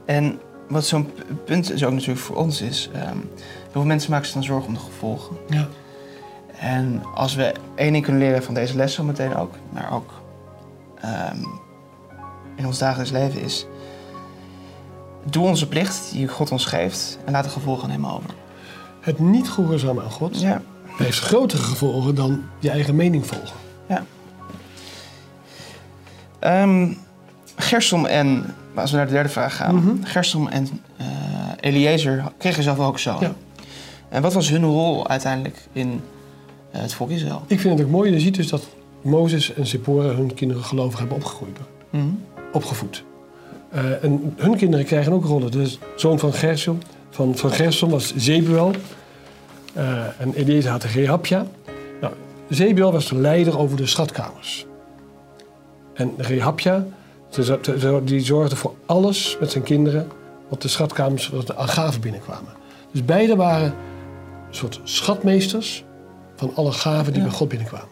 En 0.06 0.40
wat 0.68 0.86
zo'n 0.86 1.10
punt 1.46 1.72
is 1.72 1.84
ook 1.84 1.92
natuurlijk 1.92 2.20
voor 2.20 2.36
ons 2.36 2.62
is... 2.62 2.90
ehm 2.94 3.18
heel 3.76 3.84
veel 3.84 3.94
mensen 3.94 4.12
maken 4.12 4.26
zich 4.26 4.36
dan 4.36 4.44
zorgen 4.44 4.68
om 4.68 4.74
de 4.74 4.80
gevolgen. 4.80 5.36
Ja. 5.50 5.68
En 6.60 7.02
als 7.14 7.36
we 7.36 7.54
één 7.76 7.92
ding 7.92 8.04
kunnen 8.04 8.22
leren 8.22 8.44
van 8.44 8.54
deze 8.54 8.76
les 8.76 8.94
zometeen 8.94 9.36
ook, 9.36 9.54
maar 9.70 9.94
ook 9.94 10.12
ehm, 11.02 11.38
in 12.56 12.66
ons 12.66 12.78
dagelijks 12.78 13.12
leven 13.12 13.42
is... 13.42 13.66
Doe 15.30 15.48
onze 15.48 15.68
plicht 15.68 16.12
die 16.12 16.28
God 16.28 16.52
ons 16.52 16.66
geeft 16.66 17.18
en 17.26 17.32
laat 17.32 17.44
de 17.44 17.50
gevolgen 17.50 17.84
aan 17.84 17.90
hem 17.90 18.06
over. 18.06 18.30
Het 19.02 19.20
niet 19.20 19.50
gehoorzamen 19.50 20.04
aan 20.04 20.12
God 20.12 20.40
Ja. 20.40 20.62
heeft 20.98 21.20
grotere 21.20 21.62
gevolgen 21.62 22.16
dan 22.16 22.44
je 22.60 22.70
eigen 22.70 22.96
mening 22.96 23.26
volgen. 23.28 23.56
Gersom 27.56 28.06
en, 28.06 28.46
als 28.76 28.92
we 28.92 28.98
naar 28.98 29.06
de 29.06 29.12
derde 29.12 29.30
vraag 29.30 29.56
gaan. 29.56 30.00
Gersom 30.04 30.48
en 30.48 30.68
eh 30.98 31.06
Eliezer 31.66 32.24
kregen 32.38 32.64
zelf 32.64 32.80
ook 32.80 33.00
zo. 33.00 33.18
Ja. 33.20 33.34
En 34.10 34.22
wat 34.22 34.34
was 34.34 34.50
hun 34.50 34.64
rol 34.64 35.08
uiteindelijk 35.08 35.58
in 35.72 36.02
eh, 36.72 36.82
het 36.82 36.94
volk 36.94 37.10
Israël? 37.10 37.44
Ik 37.48 37.60
vind 37.60 37.78
het 37.78 37.88
ook 37.88 37.92
mooi, 37.92 38.12
je 38.12 38.20
ziet 38.20 38.36
dus 38.36 38.48
dat 38.48 38.68
Mozes 39.02 39.54
en 39.54 39.66
Zipporah 39.66 40.16
hun 40.16 40.34
kinderen 40.34 40.64
gelovig 40.64 41.00
hebben 41.00 41.18
opgegroeid. 41.18 41.58
Mhm. 41.90 42.04
opgevoed. 42.54 43.04
Eh, 43.72 44.04
en 44.04 44.34
hun 44.38 44.56
kinderen 44.56 44.86
krijgen 44.86 45.14
ook 45.14 45.26
rollen. 45.26 45.52
De 45.52 45.78
zoon 45.96 46.20
van 46.20 46.34
Gersom, 46.34 46.78
van, 47.10 47.36
van 47.36 47.52
Gersom 47.52 47.90
was 47.90 48.16
Zebuel. 48.16 48.72
En 50.18 50.34
Eliezer 50.34 50.72
had 50.72 50.84
Rehapja. 50.84 51.46
Nou, 52.02 52.14
Zebuel 52.50 52.92
was 52.92 53.10
de 53.10 53.16
leider 53.16 53.60
over 53.60 53.78
de 53.78 53.86
schatkamers. 53.86 54.66
En 55.96 56.14
Rehapja, 56.18 56.86
die 58.04 58.20
zorgde 58.26 58.56
voor 58.56 58.74
alles 58.86 59.38
met 59.40 59.52
zijn 59.52 59.64
kinderen... 59.64 60.08
wat 60.50 60.62
de 60.62 60.68
schatkamers, 60.68 61.30
wat 61.30 61.48
de 61.48 61.54
gaven 61.58 62.02
binnenkwamen. 62.02 62.52
Dus 62.92 63.06
beide 63.06 63.36
waren 63.36 63.66
een 64.48 64.56
soort 64.56 64.80
schatmeesters... 64.84 65.84
van 66.36 66.52
alle 66.56 66.72
gaven 66.72 67.14
die 67.14 67.22
Ja. 67.22 67.28
bij 67.28 67.38
God 67.38 67.48
binnenkwamen. 67.50 67.88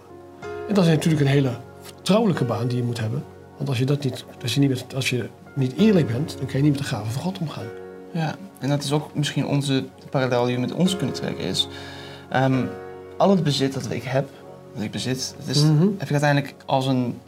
En 0.68 0.74
dat 0.74 0.84
is 0.86 0.90
natuurlijk 0.90 1.22
een 1.22 1.28
hele 1.28 1.52
vertrouwelijke 1.82 2.44
baan 2.46 2.68
die 2.68 2.78
je 2.78 2.84
moet 2.84 3.00
hebben. 3.00 3.24
Want 3.58 3.70
als 3.70 3.78
je, 3.78 3.86
dat 3.86 4.04
niet, 4.04 4.26
als 4.42 4.54
je, 4.54 4.60
niet, 4.60 4.70
met- 4.70 4.96
als 4.96 5.10
je 5.10 5.30
niet 5.56 5.74
eerlijk 5.78 6.08
bent, 6.08 6.36
dan 6.38 6.46
kan 6.46 6.56
je 6.58 6.62
niet 6.64 6.72
met 6.72 6.82
de 6.82 6.88
gaven 6.88 7.12
van 7.12 7.22
God 7.22 7.38
omgaan. 7.40 7.66
Ja, 8.12 8.36
en 8.60 8.70
dat 8.70 8.84
is 8.84 8.92
ook 8.92 9.16
misschien 9.16 9.46
onze 9.48 9.84
parallel 10.10 10.46
die 10.46 10.56
we 10.56 10.62
met 10.62 10.74
ons 10.74 10.98
kunnen 10.98 11.16
trekken 11.16 11.44
is... 11.44 11.68
ehm, 12.30 12.64
al 13.18 13.30
het 13.30 13.44
bezit 13.44 13.74
dat 13.74 13.92
ik 13.92 14.04
heb, 14.04 14.30
dat 14.74 14.84
ik 14.84 14.92
bezit, 14.92 15.36
dat 15.40 15.56
is, 15.56 15.62
Mhm. 15.64 15.82
heb 15.98 16.08
ik 16.08 16.12
uiteindelijk 16.12 16.54
als 16.66 16.88
een... 16.88 17.20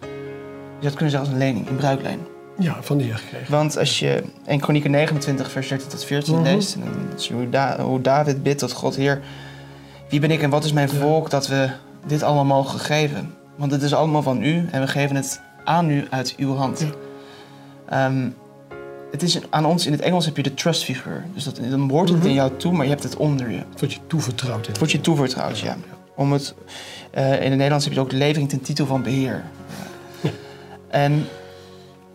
Je 0.85 0.91
het 0.91 0.99
kunnen 0.99 1.19
als 1.19 1.27
een 1.29 1.37
lening, 1.37 1.67
een 1.69 1.75
bruikleen. 1.75 2.19
Ja, 2.59 2.77
van 2.81 2.97
de 2.97 3.03
Heer 3.03 3.17
gekregen. 3.17 3.51
Want 3.51 3.77
als 3.77 3.99
je 3.99 4.23
1 4.45 4.59
Kronieken 4.59 4.91
29 4.91 5.51
vers 5.51 5.67
13 5.67 5.89
tot 5.89 6.03
14 6.05 6.33
Mhm. 6.33 6.43
leest... 6.43 6.73
en 6.75 6.81
dan 6.81 7.19
zie 7.19 7.35
je 7.35 7.41
hoe, 7.41 7.49
Da- 7.49 7.79
hoe 7.81 8.01
David 8.01 8.43
bidt 8.43 8.59
tot 8.59 8.71
God, 8.71 8.95
Heer... 8.95 9.21
Wie 10.09 10.19
ben 10.19 10.31
ik 10.31 10.41
en 10.41 10.49
wat 10.49 10.63
is 10.63 10.73
mijn 10.73 10.89
Ja. 10.91 10.99
volk 10.99 11.29
dat 11.29 11.47
we 11.47 11.69
dit 12.07 12.23
allemaal 12.23 12.45
mogen 12.45 12.79
geven? 12.79 13.33
Want 13.55 13.71
het 13.71 13.81
is 13.81 13.93
allemaal 13.93 14.21
van 14.21 14.43
u 14.43 14.67
en 14.71 14.81
we 14.81 14.87
geven 14.87 15.15
het 15.15 15.41
aan 15.63 15.89
u 15.89 16.05
uit 16.09 16.33
uw 16.37 16.55
hand. 16.55 16.79
Ja. 16.79 16.87
Ehm, 17.89 18.29
het 19.11 19.23
is 19.23 19.39
aan 19.49 19.65
ons, 19.65 19.85
in 19.85 19.91
het 19.91 20.01
Engels 20.01 20.25
heb 20.25 20.37
je 20.37 20.43
de 20.43 20.53
trustfiguur. 20.53 21.23
Dus 21.33 21.43
dat, 21.43 21.59
dan 21.69 21.87
behoort 21.87 22.09
het 22.09 22.17
Mhm. 22.17 22.27
in 22.27 22.33
jou 22.33 22.51
toe, 22.57 22.71
maar 22.71 22.83
je 22.85 22.91
hebt 22.91 23.03
het 23.03 23.15
onder 23.15 23.49
je. 23.51 23.57
Het 23.57 23.79
wordt 23.79 23.93
je 23.93 23.99
toevertrouwd. 24.07 24.67
Het 24.67 24.77
wordt 24.77 24.93
je 24.93 25.01
toevertrouwd, 25.01 25.59
ja. 25.59 25.75
Om 26.15 26.31
het, 26.33 26.53
eh, 27.11 27.33
in 27.33 27.41
het 27.41 27.49
Nederlands 27.49 27.85
heb 27.85 27.93
je 27.93 27.99
ook 27.99 28.09
de 28.09 28.15
levering 28.17 28.49
ten 28.49 28.61
titel 28.61 28.85
van 28.85 29.03
beheer. 29.03 29.43
En 30.95 31.27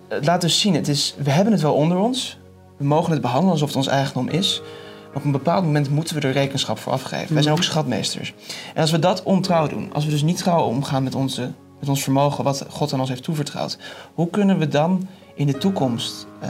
het 0.09 0.27
laat 0.27 0.41
dus 0.41 0.61
zien, 0.61 0.75
het 0.75 0.89
is, 0.89 1.15
we 1.19 1.31
hebben 1.31 1.53
het 1.53 1.63
wel 1.63 1.75
onder 1.75 1.99
ons. 1.99 2.39
We 2.77 2.85
mogen 2.85 3.13
het 3.13 3.21
behandelen 3.21 3.53
alsof 3.53 3.69
het 3.69 3.77
ons 3.77 3.87
eigendom 3.87 4.29
is. 4.29 4.63
Maar 5.09 5.17
op 5.17 5.25
een 5.25 5.33
bepaald 5.33 5.65
moment 5.65 5.91
moeten 5.91 6.15
we 6.21 6.21
er 6.27 6.33
rekenschap 6.33 6.79
voor 6.79 6.93
afgeven. 6.93 7.35
Wij 7.35 7.43
zijn 7.43 7.55
ook 7.55 7.63
schatmeesters. 7.63 8.35
En 8.75 8.81
als 8.81 8.91
we 8.91 8.99
dat 8.99 9.23
ontrouw 9.23 9.67
doen, 9.67 9.91
als 9.93 10.05
we 10.05 10.11
dus 10.11 10.23
niet 10.23 10.37
trouw 10.37 10.63
omgaan 10.63 11.03
met, 11.03 11.15
onze, 11.15 11.51
met 11.81 11.89
ons 11.89 12.03
vermogen, 12.03 12.45
wat 12.45 12.65
God 12.69 12.93
aan 12.93 13.01
ons 13.01 13.09
heeft 13.09 13.23
toevertrouwd, 13.23 13.79
hoe 14.15 14.31
kunnen 14.31 14.59
we 14.59 14.69
dan 14.69 15.09
in 15.35 15.47
de 15.47 15.59
toekomst 15.59 16.27
eh, 16.41 16.49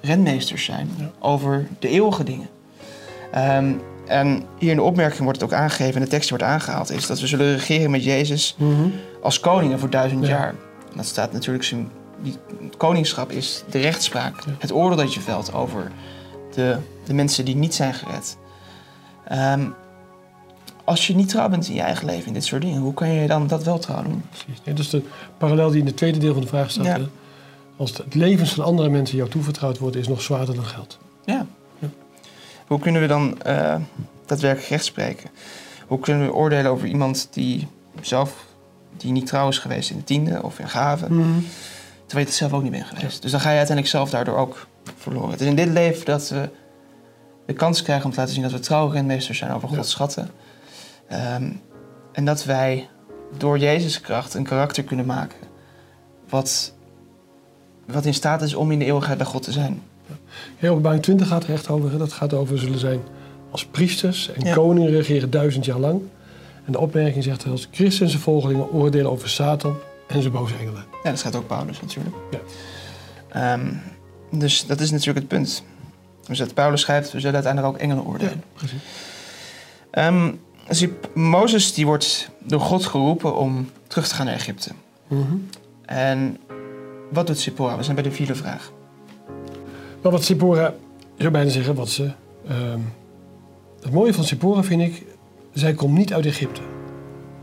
renmeesters 0.00 0.64
zijn 0.64 0.90
Ja. 0.96 1.10
over 1.18 1.68
de 1.78 1.88
eeuwige 1.88 2.24
dingen? 2.24 2.48
Ehm, 3.32 3.72
en 4.06 4.42
hier 4.58 4.70
in 4.70 4.76
de 4.76 4.82
opmerking 4.82 5.22
wordt 5.22 5.40
het 5.40 5.52
ook 5.52 5.58
aangegeven, 5.58 5.94
en 5.94 6.00
de 6.02 6.08
tekst 6.08 6.28
die 6.28 6.38
wordt 6.38 6.52
aangehaald, 6.52 6.90
is 6.90 7.06
dat 7.06 7.20
we 7.20 7.26
zullen 7.26 7.52
regeren 7.52 7.90
met 7.90 8.04
Jezus 8.04 8.54
Mhm. 8.58 8.88
als 9.22 9.40
koningen 9.40 9.78
voor 9.78 9.90
duizend 9.90 10.26
Ja. 10.26 10.28
jaar. 10.30 10.54
Dat 10.96 11.06
staat 11.06 11.32
natuurlijk, 11.32 11.64
het 12.62 12.76
koningschap 12.76 13.30
is 13.30 13.64
de 13.70 13.78
rechtspraak, 13.80 14.44
Ja. 14.44 14.52
het 14.58 14.72
oordeel 14.72 14.96
dat 14.96 15.14
je 15.14 15.20
velt 15.20 15.52
over 15.52 15.90
de, 16.54 16.78
de 17.04 17.14
mensen 17.14 17.44
die 17.44 17.56
niet 17.56 17.74
zijn 17.74 17.94
gered. 17.94 18.36
Ehm, 19.28 19.68
als 20.84 21.06
je 21.06 21.14
niet 21.14 21.28
trouw 21.28 21.48
bent 21.48 21.68
in 21.68 21.74
je 21.74 21.80
eigen 21.80 22.06
leven, 22.06 22.26
in 22.26 22.32
dit 22.32 22.44
soort 22.44 22.62
dingen, 22.62 22.80
hoe 22.80 22.94
kan 22.94 23.08
je 23.08 23.26
dan 23.26 23.46
dat 23.46 23.64
wel 23.64 23.78
trouw 23.78 24.02
doen? 24.02 24.22
Precies. 24.28 24.64
Nee, 24.64 24.74
dat 24.74 24.84
is 24.84 24.90
de 24.90 25.02
parallel 25.38 25.70
die 25.70 25.80
in 25.80 25.86
het 25.86 25.96
tweede 25.96 26.18
deel 26.18 26.32
van 26.32 26.42
de 26.42 26.48
vraag 26.48 26.70
staat. 26.70 26.84
Ja. 26.86 26.98
Als 27.76 27.96
het 27.96 28.14
levens 28.14 28.52
van 28.54 28.64
andere 28.64 28.88
mensen 28.88 29.16
jou 29.16 29.28
toevertrouwd 29.30 29.78
worden, 29.78 30.00
is 30.00 30.08
nog 30.08 30.22
zwaarder 30.22 30.54
dan 30.54 30.64
geld. 30.64 30.98
Ja. 31.24 31.46
Ja. 31.78 31.88
Hoe 32.66 32.78
kunnen 32.78 33.00
we 33.00 33.06
dan 33.06 33.42
eh, 33.42 33.76
daadwerkelijk 34.26 34.68
recht 34.68 34.84
spreken? 34.84 35.30
Hoe 35.86 35.98
kunnen 36.00 36.26
we 36.26 36.34
oordelen 36.34 36.70
over 36.70 36.86
iemand 36.88 37.28
die 37.30 37.68
zelf 38.00 38.46
die 38.96 39.12
niet 39.12 39.26
trouw 39.26 39.48
is 39.48 39.58
geweest 39.58 39.90
in 39.90 39.96
de 39.96 40.04
tiende 40.04 40.42
of 40.42 40.58
in 40.58 40.68
gaven, 40.68 41.08
terwijl 41.08 41.44
je 42.06 42.18
het 42.18 42.34
zelf 42.34 42.52
ook 42.52 42.62
niet 42.62 42.70
bent 42.72 42.86
geweest? 42.86 43.22
Dus 43.22 43.30
dan 43.30 43.40
ga 43.40 43.50
je 43.50 43.56
uiteindelijk 43.56 43.96
zelf 43.96 44.10
daardoor 44.10 44.36
ook 44.36 44.66
verloren. 44.96 45.30
Het 45.30 45.40
is 45.40 45.46
in 45.46 45.56
dit 45.56 45.68
leven 45.68 46.04
dat 46.04 46.28
we 46.28 46.48
de 47.46 47.52
kans 47.52 47.82
krijgen 47.82 48.04
om 48.04 48.10
te 48.10 48.18
laten 48.18 48.34
zien 48.34 48.42
dat 48.42 48.52
we 48.52 48.58
trouwe 48.58 48.92
renmeesters 48.92 49.38
zijn 49.38 49.52
over. 49.52 49.68
Gods 49.68 49.90
schatten. 49.90 50.30
Ehm, 51.08 51.50
en 52.12 52.24
dat 52.24 52.44
wij 52.44 52.88
door 53.38 53.58
Jezus' 53.58 54.00
kracht 54.00 54.34
een 54.34 54.44
karakter 54.44 54.84
kunnen 54.84 55.06
maken 55.06 55.38
wat, 56.28 56.72
wat 57.86 58.04
in 58.04 58.14
staat 58.14 58.42
is 58.42 58.54
om 58.54 58.70
in 58.70 58.78
de 58.78 58.84
eeuwigheid 58.84 59.18
bij 59.18 59.26
God 59.26 59.42
te 59.42 59.52
zijn. 59.52 59.82
Heel 60.56 60.70
Openbaring 60.70 61.02
20 61.02 61.28
gaat 61.28 61.44
er 61.44 61.52
echt 61.52 61.68
over. 61.68 61.98
Dat 61.98 62.12
gaat 62.12 62.32
over 62.34 62.58
zullen 62.58 62.78
zijn 62.78 63.00
als 63.50 63.66
priesters 63.66 64.32
en 64.32 64.44
Ja. 64.46 64.54
koningen 64.54 64.90
regeren 64.90 65.30
duizend 65.30 65.64
jaar 65.64 65.78
lang. 65.78 66.00
En 66.64 66.72
de 66.72 66.78
opmerking 66.78 67.24
zegt 67.24 67.46
als 67.46 67.68
Christen 67.70 68.04
en 68.04 68.10
zijn 68.10 68.22
volgelingen 68.22 68.72
oordelen 68.72 69.10
over 69.10 69.28
Satan 69.28 69.76
en 70.06 70.20
zijn 70.20 70.32
boze 70.32 70.54
engelen. 70.60 70.84
Ja, 71.02 71.10
dat 71.10 71.18
schrijft 71.18 71.36
ook 71.38 71.46
Paulus 71.46 71.80
natuurlijk. 71.80 72.16
Ja. 72.30 72.38
Ehm, 73.28 73.72
dus 74.30 74.66
dat 74.66 74.80
is 74.80 74.90
natuurlijk 74.90 75.18
het 75.18 75.28
punt. 75.28 75.62
Dus 76.26 76.38
dat 76.38 76.54
Paulus 76.54 76.80
schrijft, 76.80 77.12
we 77.12 77.18
zullen 77.20 77.34
uiteindelijk 77.34 77.74
ook 77.74 77.80
engelen 77.80 78.04
oordelen. 78.04 78.42
precies. 78.54 78.80
Ehm, 79.90 80.32
zie, 80.68 80.92
Mozes 81.14 81.74
die 81.74 81.86
wordt 81.86 82.30
door 82.38 82.60
God 82.60 82.86
geroepen 82.86 83.36
om 83.36 83.70
terug 83.86 84.08
te 84.08 84.14
gaan 84.14 84.26
naar 84.26 84.34
Egypte. 84.34 84.70
Mhm. 85.08 85.36
En 85.84 86.38
wat 87.10 87.26
doet 87.26 87.38
Sipora? 87.38 87.76
We 87.76 87.82
zijn 87.82 87.94
bij 87.94 88.04
de 88.04 88.12
vierde 88.12 88.34
vraag. 88.34 88.72
Maar 90.02 90.12
wat 90.12 90.24
Sipora, 90.24 90.74
je 91.16 91.20
zou 91.20 91.32
bijna 91.32 91.50
zeggen 91.50 91.74
wat 91.74 91.88
ze... 91.88 92.10
ehm, 92.48 92.80
het 93.82 93.92
mooie 93.92 94.14
van 94.14 94.24
Sipora 94.24 94.62
vind 94.62 94.82
ik, 94.82 95.04
zij 95.52 95.72
komt 95.74 95.96
niet 95.98 96.12
uit 96.12 96.26
Egypte. 96.26 96.60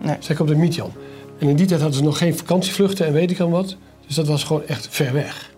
Nee. 0.01 0.16
Zij 0.20 0.36
komt 0.36 0.50
uit 0.50 0.58
Midian. 0.58 0.92
En 1.39 1.48
in 1.50 1.56
die 1.56 1.66
tijd 1.66 1.80
hadden 1.82 1.98
ze 2.00 2.04
nog 2.06 2.18
geen 2.18 2.38
vakantievluchten 2.38 3.06
en 3.06 3.13
weet 3.13 3.32
ik 3.32 3.38
dan 3.38 3.50
wat. 3.50 3.75
Dus 4.08 4.16
dat 4.16 4.28
was 4.28 4.44
gewoon 4.44 4.66
echt 4.68 4.88
ver 4.89 5.13
weg. 5.13 5.51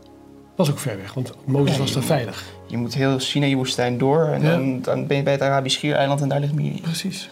was 0.55 0.71
ook 0.71 0.79
ver 0.79 0.97
weg, 0.97 1.13
want 1.13 1.31
Mozes 1.45 1.73
Ja, 1.75 1.81
was 1.81 1.93
daar 1.93 2.03
veilig. 2.03 2.43
Je 2.67 2.77
moet 2.77 2.93
heel 2.93 3.19
Sinaï-woestijn 3.19 3.97
door 3.97 4.25
en 4.25 4.41
Ja. 4.41 4.49
dan, 4.51 4.81
dan 4.81 5.07
ben 5.07 5.17
je 5.17 5.23
bij 5.23 5.33
het 5.33 5.41
Arabisch 5.41 5.75
Schiereiland 5.77 6.21
en 6.21 6.29
daar 6.29 6.39
ligt 6.39 6.53
Miriam. 6.53 6.81
Precies. 6.81 7.29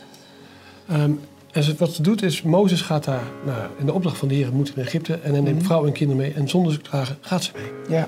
Ehm, 0.88 1.11
en 1.51 1.75
wat 1.77 1.93
ze 1.93 2.01
doet 2.01 2.21
is, 2.23 2.41
Mozes 2.41 2.81
gaat 2.81 3.03
daar, 3.03 3.23
nou, 3.45 3.57
in 3.79 3.85
de 3.85 3.93
opdracht 3.93 4.17
van 4.17 4.27
de 4.27 4.35
Heer 4.35 4.53
moet 4.53 4.75
naar 4.75 4.85
Egypte. 4.85 5.13
En 5.13 5.31
hij 5.31 5.41
neemt 5.41 5.55
Mhm. 5.57 5.65
vrouw 5.65 5.85
en 5.85 5.91
kinderen 5.91 6.21
mee. 6.23 6.33
En 6.33 6.49
zonder 6.49 6.71
ze 6.73 6.81
te 6.81 6.89
klagen 6.89 7.17
gaat 7.21 7.43
ze 7.43 7.51
mee. 7.55 7.97
Ja. 7.97 8.07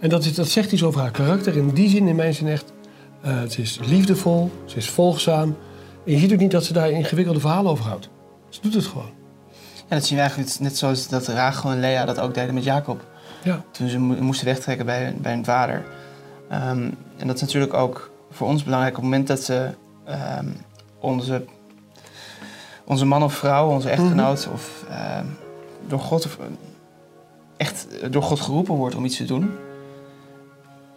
En 0.00 0.08
dat, 0.08 0.24
is, 0.24 0.34
dat 0.34 0.48
zegt 0.48 0.72
iets 0.72 0.82
over 0.82 1.00
haar 1.00 1.10
karakter. 1.10 1.56
In 1.56 1.70
die 1.70 1.88
zin, 1.88 2.08
in 2.08 2.16
mijn 2.16 2.34
zin 2.34 2.46
echt, 2.48 2.72
eh, 3.22 3.42
ze 3.48 3.60
is 3.60 3.78
liefdevol, 3.86 4.50
ze 4.64 4.76
is 4.76 4.88
volgzaam. 4.90 5.56
En 6.06 6.12
je 6.12 6.18
ziet 6.18 6.32
ook 6.32 6.38
niet 6.38 6.50
dat 6.50 6.64
ze 6.64 6.72
daar 6.72 6.90
ingewikkelde 6.90 7.40
verhalen 7.40 7.70
over 7.70 7.84
houdt. 7.84 8.08
Ze 8.48 8.60
doet 8.60 8.74
het 8.74 8.84
gewoon. 8.86 9.10
ja, 9.88 9.94
dat 9.96 10.04
zien 10.04 10.14
we 10.16 10.22
eigenlijk 10.22 10.58
net 10.60 10.76
zoals 10.78 11.08
dat 11.08 11.26
Rachel 11.28 11.70
en 11.70 11.80
Lea 11.80 12.04
dat 12.04 12.20
ook 12.20 12.34
deden 12.34 12.54
met 12.54 12.64
Jacob. 12.64 13.04
Ja, 13.42 13.64
toen 13.70 13.88
ze 13.88 13.98
mo- 13.98 14.22
moesten 14.22 14.46
wegtrekken 14.46 14.86
bij, 14.86 15.14
bij 15.20 15.32
hun 15.32 15.44
vader. 15.44 15.84
Ehm, 16.50 16.90
en 17.16 17.26
dat 17.26 17.34
is 17.36 17.40
natuurlijk 17.40 17.74
ook 17.74 18.10
voor 18.30 18.48
ons 18.48 18.62
belangrijk 18.64 18.96
op 18.96 19.02
het 19.02 19.10
moment 19.10 19.28
dat 19.28 19.40
ze 19.42 19.70
ehm, 20.04 20.46
onze, 21.00 21.44
onze 22.84 23.04
man 23.04 23.22
of 23.22 23.34
vrouw, 23.34 23.68
onze 23.68 23.88
echtgenoot, 23.90 24.48
of 24.52 24.84
ehm, 24.90 25.26
door, 25.88 25.98
God, 26.00 26.24
of, 26.24 26.38
echt 27.56 27.86
door 28.10 28.22
God 28.22 28.40
geroepen 28.40 28.74
wordt 28.74 28.94
om 28.94 29.04
iets 29.04 29.16
te 29.16 29.24
doen. 29.24 29.50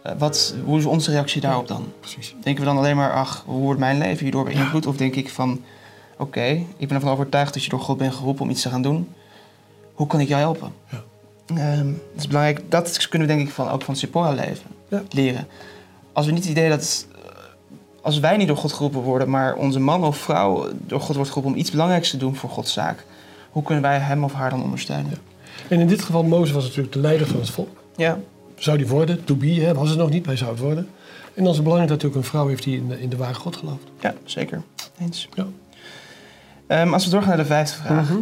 Eh, 0.02 0.12
wat, 0.18 0.54
hoe 0.64 0.78
is 0.78 0.84
onze 0.84 1.10
reactie 1.10 1.40
daarop 1.40 1.68
dan? 1.68 1.92
precies. 2.00 2.34
Denken 2.42 2.62
we 2.64 2.68
dan 2.68 2.78
alleen 2.78 2.96
maar, 2.96 3.12
ach, 3.12 3.42
hoe 3.46 3.60
wordt 3.60 3.80
mijn 3.80 3.98
leven 3.98 4.22
hierdoor 4.22 4.44
beïnvloed? 4.44 4.86
Of 4.86 4.96
denk 4.96 5.14
ik 5.14 5.30
van, 5.30 5.60
oké, 6.18 6.44
ik 6.76 6.88
ben 6.88 6.96
ervan 6.96 7.12
overtuigd 7.12 7.54
dat 7.54 7.64
je 7.64 7.70
door 7.70 7.80
God 7.80 7.98
bent 7.98 8.14
geroepen 8.14 8.42
om 8.42 8.50
iets 8.50 8.62
te 8.62 8.68
gaan 8.68 8.82
doen. 8.82 9.08
Hoe 9.94 10.06
kan 10.06 10.20
ik 10.20 10.28
jou 10.28 10.40
helpen? 10.40 10.72
Ja. 10.90 11.02
Ehm, 11.46 11.86
dat 11.86 12.16
is 12.20 12.26
belangrijk. 12.26 12.70
Dat 12.70 13.08
kunnen 13.08 13.28
we 13.28 13.34
denk 13.34 13.46
ik 13.48 13.54
van, 13.54 13.68
ook 13.68 13.82
van 13.82 13.96
Sephora 13.96 14.30
leven, 14.32 14.70
Ja. 14.88 15.02
leren. 15.10 15.46
Als 16.12 16.26
we 16.26 16.32
niet 16.32 16.42
het 16.42 16.50
idee 16.50 16.68
dat, 16.68 17.06
eh, 17.12 17.18
als 18.02 18.18
wij 18.18 18.36
niet 18.36 18.48
door 18.48 18.56
God 18.56 18.72
geroepen 18.72 19.00
worden, 19.00 19.30
maar 19.30 19.54
onze 19.54 19.80
man 19.80 20.04
of 20.04 20.16
vrouw 20.16 20.68
door 20.86 21.00
God 21.00 21.14
wordt 21.16 21.30
geroepen 21.30 21.52
om 21.52 21.58
iets 21.60 21.70
belangrijks 21.70 22.10
te 22.10 22.16
doen 22.16 22.36
voor 22.36 22.50
Gods 22.50 22.72
zaak, 22.72 23.04
hoe 23.50 23.62
kunnen 23.62 23.82
wij 23.82 23.98
hem 23.98 24.24
of 24.24 24.32
haar 24.32 24.50
dan 24.50 24.62
ondersteunen? 24.62 25.12
En 25.68 25.80
in 25.80 25.86
dit 25.86 26.02
geval, 26.02 26.22
Mozes 26.22 26.54
was 26.54 26.64
natuurlijk 26.64 26.92
de 26.92 27.00
leider 27.00 27.26
van 27.26 27.40
het 27.40 27.50
volk. 27.50 27.82
Ja, 27.96 28.18
Zou 28.60 28.76
die 28.76 28.86
worden? 28.86 29.24
To 29.24 29.34
be, 29.34 29.46
hè, 29.46 29.74
was 29.74 29.88
het 29.88 29.98
nog 29.98 30.10
niet, 30.10 30.18
maar 30.18 30.28
hij 30.28 30.36
zou 30.36 30.50
het 30.50 30.60
worden. 30.60 30.88
En 31.34 31.42
dan 31.42 31.46
is 31.46 31.54
het 31.54 31.62
belangrijk 31.62 31.90
dat 31.92 32.02
hij 32.02 32.10
ook 32.10 32.16
een 32.16 32.30
vrouw 32.30 32.48
heeft 32.48 32.62
die 32.62 32.76
in 32.76 32.88
de, 32.88 33.00
in 33.00 33.08
de 33.08 33.16
ware 33.16 33.34
God 33.34 33.56
gelooft. 33.56 33.84
ja 34.00 34.14
zeker. 34.24 34.62
Eens. 34.98 35.28
Ja. 35.34 35.46
Ehm, 36.66 36.92
als 36.92 37.04
we 37.04 37.10
doorgaan 37.10 37.28
naar 37.28 37.38
de 37.38 37.44
vijfde 37.44 37.76
vraag. 37.82 38.08
Mhm. 38.08 38.18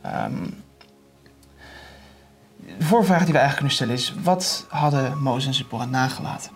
Ehm, 0.00 0.32
de 2.78 2.84
voorvraag 2.84 3.24
die 3.24 3.32
we 3.32 3.38
eigenlijk 3.38 3.56
kunnen 3.56 3.72
stellen 3.72 3.94
is: 3.94 4.14
wat 4.22 4.66
hadden 4.68 5.18
Mozes 5.18 5.46
en 5.46 5.54
Zipporah 5.54 5.90
nagelaten? 5.90 6.50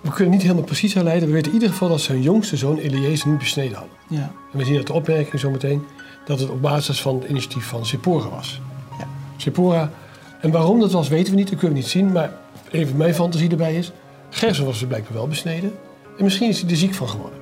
We 0.00 0.10
kunnen 0.10 0.32
niet 0.32 0.42
helemaal 0.42 0.64
precies 0.64 0.94
herleiden. 0.94 1.28
We 1.28 1.34
weten 1.34 1.48
in 1.48 1.54
ieder 1.54 1.70
geval 1.72 1.88
dat 1.88 2.00
zijn 2.00 2.22
jongste 2.22 2.56
zoon 2.56 2.78
Eliezer 2.78 3.28
niet 3.28 3.38
besneden 3.38 3.76
hadden. 3.76 3.96
Ja. 4.08 4.30
En 4.52 4.58
we 4.58 4.64
zien 4.64 4.76
uit 4.76 4.86
de 4.86 4.92
opmerking 4.92 5.40
zometeen 5.40 5.86
dat 6.24 6.40
het 6.40 6.50
op 6.50 6.62
basis 6.62 7.00
van 7.00 7.14
het 7.14 7.28
initiatief 7.28 7.66
van 7.66 7.86
Sephora 7.86 8.28
was. 8.28 8.60
Ja. 8.98 9.06
Sephora 9.36 9.90
En 10.40 10.50
waarom 10.50 10.80
dat 10.80 10.92
was, 10.92 11.08
weten 11.08 11.32
we 11.32 11.38
niet, 11.38 11.48
dat 11.48 11.58
kunnen 11.58 11.76
we 11.76 11.82
niet 11.82 11.90
zien. 11.90 12.12
Maar 12.12 12.32
even 12.70 12.96
mijn 12.96 13.14
fantasie 13.14 13.50
erbij 13.50 13.74
is... 13.74 13.92
Gerson 14.30 14.66
was 14.66 14.80
er 14.80 14.86
blijkbaar 14.86 15.12
wel 15.12 15.28
besneden. 15.28 15.72
En 16.18 16.24
misschien 16.24 16.48
is 16.48 16.60
hij 16.60 16.70
er 16.70 16.76
ziek 16.76 16.94
van 16.94 17.08
geworden. 17.08 17.38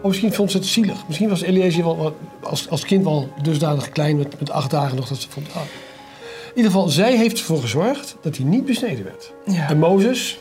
Of 0.00 0.08
misschien 0.08 0.32
vond 0.32 0.50
ze 0.50 0.56
het 0.56 0.66
zielig. 0.66 1.06
Misschien 1.06 1.28
was 1.28 1.40
Eliezer 1.40 1.84
wel, 1.84 2.16
als, 2.42 2.68
als 2.68 2.84
kind 2.84 3.04
wel 3.04 3.28
dusdanig 3.42 3.88
klein, 3.88 4.16
met, 4.16 4.38
met 4.38 4.50
acht 4.50 4.70
dagen 4.70 4.96
nog, 4.96 5.08
dat 5.08 5.18
ze 5.18 5.30
vond... 5.30 5.46
ah. 5.54 5.62
In 6.50 6.56
ieder 6.56 6.70
geval, 6.70 6.88
zij 6.88 7.16
heeft 7.16 7.38
ervoor 7.38 7.60
gezorgd 7.60 8.16
dat 8.20 8.36
hij 8.36 8.46
niet 8.46 8.64
besneden 8.64 9.04
werd. 9.04 9.32
Ja. 9.44 9.68
En 9.68 9.78
Mozes 9.78 10.38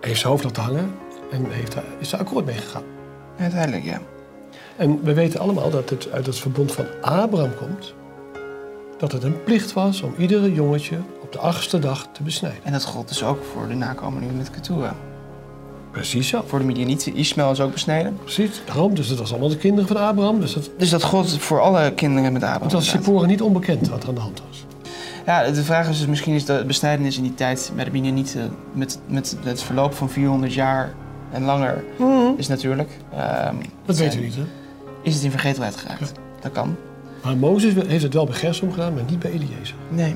heeft 0.00 0.20
zijn 0.20 0.32
hoofd 0.32 0.44
laten 0.44 0.62
hangen 0.62 0.94
en 1.30 1.46
heeft 1.50 1.72
daar, 1.72 1.84
is 1.98 2.10
daar 2.10 2.20
akkoord 2.20 2.44
mee 2.44 2.56
gegaan. 2.56 2.82
Uiteindelijk, 3.38 3.84
ja. 3.84 4.00
En 4.76 5.02
we 5.02 5.14
weten 5.14 5.40
allemaal 5.40 5.70
dat 5.70 5.90
het 5.90 6.10
uit 6.12 6.26
het 6.26 6.38
verbond 6.38 6.72
van 6.72 6.86
Abraham 7.00 7.54
komt. 7.56 7.94
Dat 8.98 9.12
het 9.12 9.22
een 9.22 9.42
plicht 9.44 9.72
was 9.72 10.02
om 10.02 10.14
iedere 10.18 10.52
jongetje 10.54 10.98
op 11.22 11.32
de 11.32 11.38
achtste 11.38 11.78
dag 11.78 12.08
te 12.12 12.22
besnijden. 12.22 12.60
En 12.64 12.72
dat 12.72 12.84
gold 12.84 13.08
dus 13.08 13.22
ook 13.24 13.44
voor 13.52 13.68
de 13.68 13.74
nakomelingen 13.74 14.36
met 14.36 14.50
Keturah. 14.50 14.92
Precies 15.90 16.28
zo. 16.28 16.44
Voor 16.46 16.58
de 16.58 16.64
Midianieten, 16.64 17.14
Ismaël 17.14 17.50
is 17.50 17.60
ook 17.60 17.72
besneden. 17.72 18.18
Precies, 18.22 18.62
daarom. 18.66 18.94
Dus 18.94 19.08
dat 19.08 19.18
was 19.18 19.30
allemaal 19.30 19.48
de 19.48 19.56
kinderen 19.56 19.86
van 19.88 19.96
Abraham. 19.96 20.40
Dus 20.40 20.52
dat, 20.54 20.70
Dus 20.78 20.90
dat 20.90 21.02
gold 21.02 21.38
voor 21.38 21.60
alle 21.60 21.92
kinderen 21.94 22.32
met 22.32 22.42
Abraham. 22.42 22.62
het 22.62 22.72
was 22.72 22.84
inderdaad. 22.86 23.04
Sephora 23.06 23.26
niet 23.26 23.42
onbekend 23.42 23.88
wat 23.88 24.02
er 24.02 24.08
aan 24.08 24.14
de 24.14 24.20
hand 24.20 24.42
was. 24.48 24.64
Ja, 25.26 25.50
de 25.50 25.62
vraag 25.64 25.88
is 25.88 25.98
dus 25.98 26.06
misschien 26.06 26.34
is 26.34 26.44
de 26.44 26.64
besnijdenis 26.66 27.16
in 27.16 27.22
die 27.22 27.34
tijd 27.34 27.72
bij 27.74 27.84
de 27.84 27.90
Midianieten 27.90 28.50
met, 28.72 28.98
met 29.06 29.36
het 29.44 29.62
verloop 29.62 29.94
van 29.94 30.10
400 30.10 30.54
jaar 30.54 30.94
en 31.32 31.42
langer 31.42 31.84
is 32.36 32.48
natuurlijk. 32.48 32.90
ehm, 33.16 33.54
Dat 33.86 33.96
weten 33.96 34.18
we 34.18 34.24
niet, 34.24 34.34
hè? 34.34 34.42
Is 35.02 35.14
het 35.14 35.22
in 35.24 35.30
vergetelheid 35.30 35.76
geraakt? 35.76 36.12
Dat 36.40 36.52
kan. 36.52 36.76
Maar 37.28 37.36
Mozes 37.36 37.74
heeft 37.86 38.02
het 38.02 38.14
wel 38.14 38.24
bij 38.24 38.34
Gersom 38.34 38.72
gedaan, 38.72 38.94
maar 38.94 39.02
niet 39.08 39.18
bij 39.18 39.30
Eliezer. 39.30 39.74
Nee. 39.88 40.14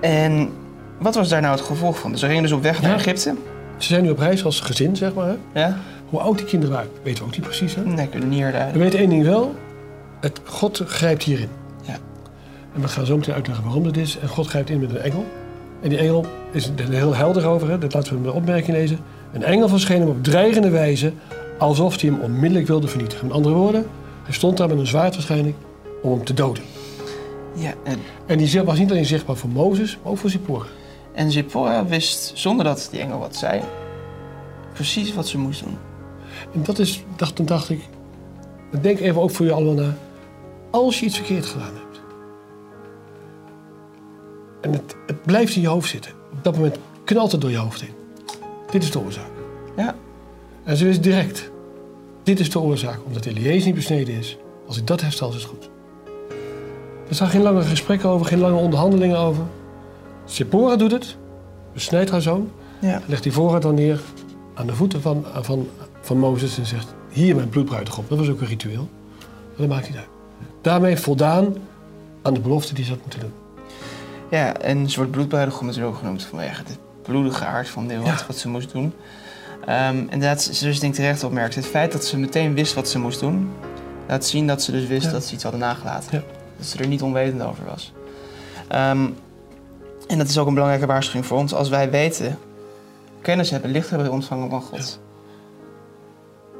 En 0.00 0.50
wat 0.98 1.14
was 1.14 1.28
daar 1.28 1.40
nou 1.40 1.56
het 1.56 1.64
gevolg 1.64 1.98
van? 1.98 2.18
Ze 2.18 2.26
gingen 2.26 2.42
dus 2.42 2.52
op 2.52 2.62
weg 2.62 2.82
naar 2.82 2.90
Ja. 2.90 2.96
Egypte. 2.96 3.34
Ze 3.76 3.88
zijn 3.88 4.02
nu 4.02 4.10
op 4.10 4.18
reis 4.18 4.44
als 4.44 4.60
gezin, 4.60 4.96
zeg 4.96 5.14
maar. 5.14 5.26
Hè? 5.52 5.60
Ja? 5.60 5.78
Hoe 6.08 6.20
oud 6.20 6.38
die 6.38 6.46
kinderen 6.46 6.74
waren, 6.74 6.90
weten 7.02 7.22
we 7.22 7.28
ook 7.28 7.36
niet 7.36 7.44
precies. 7.44 7.74
Hè? 7.74 7.84
Nee, 7.84 8.08
het 8.10 8.28
niet 8.28 8.44
We 8.72 8.78
weten 8.78 8.98
één 8.98 9.08
ding 9.08 9.24
wel. 9.24 9.54
Het, 10.20 10.40
God 10.44 10.82
grijpt 10.86 11.22
hierin. 11.22 11.48
Ja. 11.82 11.96
En 12.74 12.80
we 12.80 12.88
gaan 12.88 13.06
zo 13.06 13.16
meteen 13.16 13.34
uitleggen 13.34 13.64
waarom 13.64 13.84
dat 13.84 13.96
is. 13.96 14.18
En 14.18 14.28
God 14.28 14.46
grijpt 14.46 14.70
in 14.70 14.80
met 14.80 14.90
een 14.90 15.00
engel. 15.00 15.26
En 15.80 15.88
die 15.88 15.98
engel 15.98 16.26
is 16.50 16.70
er 16.76 16.90
heel 16.90 17.14
helder 17.14 17.46
over. 17.46 17.70
Hè? 17.70 17.78
Dat 17.78 17.94
laten 17.94 18.12
we 18.12 18.18
met 18.18 18.28
een 18.28 18.36
opmerking 18.36 18.76
lezen. 18.76 18.98
Een 19.32 19.44
engel 19.44 19.68
verscheen 19.68 20.00
hem 20.00 20.08
op 20.08 20.24
dreigende 20.24 20.70
wijze, 20.70 21.12
alsof 21.58 22.00
hij 22.00 22.10
hem 22.10 22.20
onmiddellijk 22.20 22.66
wilde 22.66 22.88
vernietigen. 22.88 23.26
Met 23.26 23.36
andere 23.36 23.54
woorden, 23.54 23.86
hij 24.28 24.36
stond 24.36 24.56
daar 24.56 24.68
met 24.68 24.78
een 24.78 24.86
zwaard 24.86 25.14
waarschijnlijk 25.14 25.56
om 26.02 26.10
hem 26.12 26.24
te 26.24 26.34
doden. 26.34 26.64
Ja, 27.54 27.74
en, 27.84 27.98
En 28.26 28.38
die 28.38 28.62
was 28.62 28.78
niet 28.78 28.90
alleen 28.90 29.04
zichtbaar 29.04 29.36
voor 29.36 29.50
Mozes, 29.50 29.98
maar 30.02 30.12
ook 30.12 30.18
voor 30.18 30.30
Zippora. 30.30 30.66
en 31.12 31.30
Zipporah 31.30 31.86
wist, 31.88 32.32
zonder 32.34 32.64
dat 32.64 32.88
die 32.90 33.00
engel 33.00 33.18
wat 33.18 33.36
zei, 33.36 33.60
precies 34.72 35.14
wat 35.14 35.28
ze 35.28 35.38
moest 35.38 35.64
doen. 35.64 35.78
En 36.54 36.62
dat 36.62 36.78
is, 36.78 37.04
dacht, 37.16 37.36
toen 37.36 37.46
dacht 37.46 37.70
ik, 37.70 37.80
denk 38.80 38.98
even 39.00 39.22
ook 39.22 39.30
voor 39.30 39.46
je 39.46 39.52
allemaal 39.52 39.74
na. 39.74 39.96
Als 40.70 41.00
je 41.00 41.06
iets 41.06 41.16
verkeerd 41.16 41.46
gedaan 41.46 41.74
hebt. 41.74 42.00
En 44.60 44.72
het, 44.72 44.96
het 45.06 45.22
blijft 45.22 45.56
in 45.56 45.62
je 45.62 45.68
hoofd 45.68 45.88
zitten. 45.88 46.12
Op 46.32 46.44
dat 46.44 46.54
moment 46.56 46.78
knalt 47.04 47.32
het 47.32 47.40
door 47.40 47.50
je 47.50 47.56
hoofd 47.56 47.80
heen. 47.80 47.94
Dit 48.70 48.82
is 48.82 48.90
de 48.90 49.00
oorzaak. 49.00 49.30
Ja, 49.76 49.94
En 50.64 50.76
ze 50.76 50.84
wist 50.84 51.02
direct. 51.02 51.50
Dit 52.28 52.40
is 52.40 52.50
de 52.50 52.58
oorzaak. 52.60 52.98
Omdat 53.06 53.24
Eliezer 53.24 53.66
niet 53.66 53.74
besneden 53.74 54.14
is. 54.14 54.36
Als 54.66 54.76
ik 54.76 54.86
dat 54.86 55.00
herstel, 55.00 55.28
is 55.28 55.34
het 55.34 55.44
goed. 55.44 55.70
Er 57.08 57.14
staan 57.14 57.28
geen 57.28 57.42
lange 57.42 57.62
gesprekken 57.62 58.08
over, 58.08 58.26
geen 58.26 58.38
lange 58.38 58.56
onderhandelingen 58.56 59.18
over. 59.18 59.42
Sephora 60.24 60.76
doet 60.76 60.92
het. 60.92 61.16
Besnijdt 61.72 62.10
haar 62.10 62.22
zoon. 62.22 62.50
ja. 62.80 63.02
Legt 63.06 63.22
die 63.22 63.32
voorraad 63.32 63.62
dan 63.62 63.74
neer 63.74 64.00
aan 64.54 64.66
de 64.66 64.74
voeten 64.74 65.00
van, 65.02 65.24
van, 65.40 65.68
van 66.00 66.18
Mozes 66.18 66.58
en 66.58 66.66
zegt: 66.66 66.94
Hier 67.10 67.34
mijn 67.36 67.48
bloedbruidegom. 67.48 68.04
Dat 68.08 68.18
was 68.18 68.28
ook 68.28 68.40
een 68.40 68.46
ritueel. 68.46 68.88
Maar 69.18 69.56
dat 69.56 69.68
maakt 69.68 69.88
niet 69.88 69.96
uit. 69.96 70.08
Daarmee 70.62 70.96
voldaan 70.96 71.54
aan 72.22 72.34
de 72.34 72.40
belofte 72.40 72.74
die 72.74 72.84
ze 72.84 72.90
had 72.90 73.00
moeten 73.00 73.20
doen. 73.20 73.32
ja 74.30 74.56
en 74.56 74.90
ze 74.90 74.96
wordt 74.96 75.10
bloedbruidegom 75.12 75.66
natuurlijk 75.66 75.94
ook 75.94 76.00
genoemd 76.00 76.22
vanwege 76.22 76.62
de 76.64 76.72
bloedige 77.02 77.44
aard 77.44 77.68
van 77.68 77.86
wat, 77.96 78.06
Ja. 78.06 78.16
wat 78.26 78.36
ze 78.36 78.48
moest 78.48 78.72
doen. 78.72 78.92
Ehm 79.66 79.96
inderdaad, 79.98 80.42
zoals 80.52 80.78
denk 80.80 80.92
ik 80.92 80.98
terecht 80.98 81.24
opmerkt, 81.24 81.54
het 81.54 81.66
feit 81.66 81.92
dat 81.92 82.04
ze 82.04 82.18
meteen 82.18 82.54
wist 82.54 82.74
wat 82.74 82.88
ze 82.88 82.98
moest 82.98 83.20
doen, 83.20 83.50
laat 84.08 84.24
zien 84.24 84.46
dat 84.46 84.62
ze 84.62 84.72
dus 84.72 84.86
wist 84.86 85.06
Ja. 85.06 85.12
dat 85.12 85.24
ze 85.24 85.34
iets 85.34 85.42
hadden 85.42 85.60
nagelaten. 85.60 86.08
Ja. 86.18 86.22
Dat 86.56 86.66
ze 86.66 86.78
er 86.78 86.86
niet 86.86 87.02
onwetend 87.02 87.42
over 87.42 87.64
was. 87.64 87.92
Ehm, 88.68 89.06
en 90.06 90.18
dat 90.18 90.28
is 90.28 90.38
ook 90.38 90.46
een 90.46 90.54
belangrijke 90.54 90.86
waarschuwing 90.86 91.26
voor 91.26 91.38
ons. 91.38 91.54
Als 91.54 91.68
wij 91.68 91.90
weten, 91.90 92.38
kennis 93.22 93.50
hebben, 93.50 93.70
licht 93.70 93.90
hebben 93.90 94.10
ontvangen 94.12 94.50
van 94.50 94.62
God. 94.62 94.98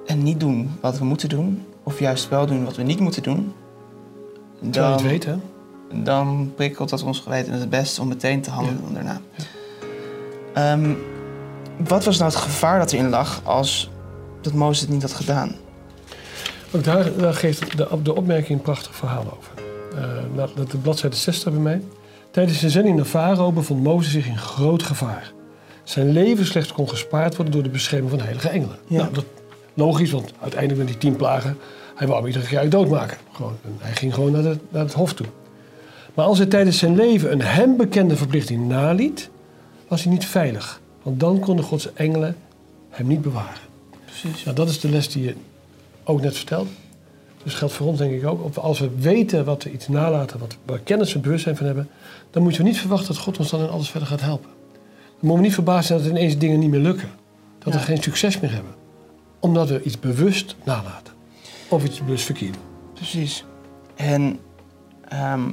En 0.06 0.22
niet 0.22 0.40
doen 0.40 0.70
wat 0.80 0.98
we 0.98 1.04
moeten 1.04 1.28
doen, 1.28 1.64
of 1.82 1.98
juist 1.98 2.28
wel 2.28 2.46
doen 2.46 2.64
wat 2.64 2.76
we 2.76 2.82
niet 2.82 3.00
moeten 3.00 3.22
doen. 3.22 3.52
Terwijl 4.70 4.96
je 4.96 5.02
Dan, 5.02 5.10
het 5.10 5.10
weet, 5.10 5.24
hè? 5.24 5.34
dan 6.02 6.52
prikkelt 6.56 6.88
dat 6.88 7.02
ons 7.02 7.20
geweten 7.20 7.52
het 7.52 7.70
best 7.70 7.98
om 7.98 8.08
meteen 8.08 8.40
te 8.40 8.50
handelen 8.50 8.94
daarna. 8.94 9.20
Ehm, 10.54 10.92
wat 11.86 12.04
was 12.04 12.18
nou 12.18 12.30
het 12.30 12.40
gevaar 12.40 12.78
dat 12.78 12.92
erin 12.92 13.08
lag 13.08 13.40
als 13.44 13.90
dat 14.40 14.52
Mozes 14.52 14.80
het 14.80 14.90
niet 14.90 15.02
had 15.02 15.12
gedaan? 15.12 15.54
Ook 16.70 16.84
daar, 16.84 17.16
daar 17.16 17.34
geeft 17.34 17.76
de, 17.76 17.88
de 18.02 18.16
opmerking 18.16 18.58
een 18.58 18.64
prachtig 18.64 18.94
verhaal 18.94 19.24
over. 19.36 19.52
Nou, 20.34 20.48
dat 20.54 20.70
de 20.70 20.78
bladzijde 20.78 21.16
60 21.16 21.52
bij 21.52 21.62
mij. 21.62 21.82
Tijdens 22.30 22.58
zijn 22.58 22.70
zending 22.70 22.96
naar 22.96 23.04
Farao 23.04 23.52
bevond 23.52 23.82
Mozes 23.82 24.12
zich 24.12 24.26
in 24.26 24.38
groot 24.38 24.82
gevaar. 24.82 25.32
Zijn 25.84 26.12
leven 26.12 26.46
slechts 26.46 26.72
kon 26.72 26.88
gespaard 26.88 27.36
worden 27.36 27.54
door 27.54 27.62
de 27.62 27.68
bescherming 27.68 28.10
van 28.10 28.20
heilige 28.20 28.48
engelen. 28.48 28.78
Ja. 28.86 28.96
Nou, 28.96 29.14
dat 29.14 29.24
logisch, 29.74 30.10
want 30.10 30.32
uiteindelijk 30.40 30.80
met 30.80 30.88
die 30.88 30.98
tien 30.98 31.16
plagen, 31.16 31.58
hij 31.94 32.06
wou 32.06 32.18
hem 32.18 32.28
iedere 32.28 32.46
keer 32.46 32.58
uit 32.58 32.70
doodmaken. 32.70 33.16
Gewoon, 33.32 33.56
hij 33.78 33.92
ging 33.92 34.14
gewoon 34.14 34.32
naar, 34.32 34.42
de, 34.42 34.58
naar 34.68 34.82
het 34.82 34.92
hof 34.92 35.12
toe. 35.12 35.26
Maar 36.14 36.24
als 36.24 36.38
hij 36.38 36.46
tijdens 36.46 36.78
zijn 36.78 36.96
leven 36.96 37.32
een 37.32 37.42
hem 37.42 37.76
bekende 37.76 38.16
verplichting 38.16 38.68
naliet, 38.68 39.30
was 39.88 40.02
hij 40.02 40.12
niet 40.12 40.26
veilig. 40.26 40.80
Want 41.08 41.20
dan 41.20 41.38
konden 41.38 41.64
Gods 41.64 41.92
engelen 41.92 42.36
hem 42.90 43.06
niet 43.06 43.22
bewaren. 43.22 43.60
Precies. 44.04 44.44
Nou, 44.44 44.56
dat 44.56 44.68
is 44.68 44.80
de 44.80 44.88
les 44.88 45.08
die 45.08 45.24
je 45.24 45.34
ook 46.04 46.20
net 46.20 46.36
vertelde. 46.36 46.70
Dus 47.42 47.54
geldt 47.54 47.74
voor 47.74 47.86
ons 47.86 47.98
denk 47.98 48.12
ik 48.12 48.26
ook. 48.26 48.56
Als 48.56 48.78
we 48.78 48.90
weten 48.98 49.44
wat 49.44 49.62
we 49.62 49.72
iets 49.72 49.88
nalaten, 49.88 50.38
wat, 50.38 50.56
waar 50.64 50.78
kennis 50.78 51.14
en 51.14 51.20
bewustzijn 51.20 51.56
van 51.56 51.66
hebben, 51.66 51.88
dan 52.30 52.42
moeten 52.42 52.62
we 52.62 52.68
niet 52.68 52.78
verwachten 52.78 53.08
dat 53.08 53.22
God 53.22 53.38
ons 53.38 53.50
dan 53.50 53.60
in 53.60 53.68
alles 53.68 53.90
verder 53.90 54.08
gaat 54.08 54.20
helpen. 54.20 54.50
Dan 54.72 55.12
moeten 55.20 55.36
we 55.36 55.42
niet 55.42 55.54
verbaasd 55.54 55.86
zijn 55.86 55.98
dat 55.98 56.08
ineens 56.08 56.38
dingen 56.38 56.58
niet 56.58 56.70
meer 56.70 56.80
lukken. 56.80 57.10
Dat 57.58 57.72
we 57.72 57.78
geen 57.78 58.02
succes 58.02 58.40
meer 58.40 58.52
hebben. 58.52 58.74
Omdat 59.38 59.68
we 59.68 59.82
iets 59.82 59.98
bewust 59.98 60.56
nalaten. 60.64 61.14
Of 61.68 61.84
iets 61.84 61.98
bewust 61.98 62.24
verkeerd 62.24 62.54
doen. 62.54 62.62
Precies. 62.94 63.44
En 63.94 64.38
ehm, 65.08 65.50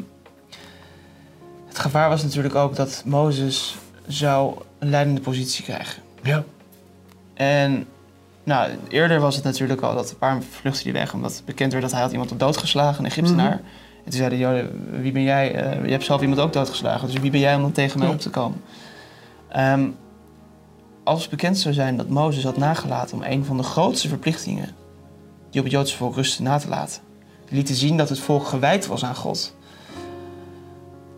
het 1.68 1.80
gevaar 1.80 2.10
was 2.10 2.24
natuurlijk 2.24 2.56
ook 2.56 2.76
dat 2.76 3.04
Mozes 3.06 3.76
zou 4.08 4.58
een 4.80 4.90
leidende 4.90 5.22
positie 5.22 5.64
krijgen. 5.64 6.04
Ja. 6.24 6.44
En 7.34 7.88
nou, 8.44 8.72
eerder 8.90 9.20
was 9.20 9.36
het 9.36 9.44
natuurlijk 9.44 9.82
al 9.82 9.96
dat 9.96 10.10
een 10.12 10.18
paar 10.18 10.42
vluchtte 10.42 10.84
die 10.84 10.94
weg, 10.94 11.14
omdat 11.14 11.42
bekend 11.46 11.72
werd 11.72 11.84
dat 11.84 11.94
hij 11.94 12.02
had 12.02 12.12
iemand 12.12 12.32
op 12.32 12.40
dood 12.40 12.58
geslagen, 12.58 13.00
een 13.00 13.10
Egyptenaar. 13.12 13.56
Mhm. 13.56 13.64
En 13.98 14.12
toen 14.12 14.20
zeiden 14.20 14.38
de 14.40 14.46
Joden, 14.46 15.02
wie 15.02 15.12
ben 15.12 15.22
jij? 15.24 15.56
Eh, 15.56 15.86
je 15.86 15.92
hebt 15.92 16.04
zelf 16.04 16.22
iemand 16.22 16.40
ook 16.40 16.54
doodgeslagen, 16.54 17.08
dus 17.08 17.20
wie 17.20 17.32
ben 17.32 17.40
jij 17.40 17.56
om 17.56 17.62
dan 17.62 17.72
tegen 17.72 18.00
mij 18.00 18.08
Ja. 18.08 18.14
op 18.14 18.20
te 18.20 18.30
komen? 18.30 18.62
Ehm, 19.50 19.88
als 21.04 21.28
bekend 21.28 21.58
zou 21.58 21.74
zijn 21.74 21.98
dat 21.98 22.10
Mozes 22.10 22.44
had 22.44 22.58
nagelaten 22.58 23.18
om 23.18 23.24
een 23.24 23.46
van 23.46 23.58
de 23.58 23.64
grootste 23.64 24.08
verplichtingen 24.08 24.70
die 25.50 25.60
op 25.60 25.66
het 25.66 25.72
Joodse 25.72 25.98
volk 25.98 26.16
rustte 26.16 26.42
na 26.42 26.58
te 26.58 26.70
laten. 26.70 27.02
Die 27.46 27.56
lieten 27.56 27.76
zien 27.76 27.98
dat 27.98 28.10
het 28.10 28.20
volk 28.20 28.48
gewijd 28.48 28.88
was 28.88 29.06
aan 29.06 29.16
God. 29.16 29.56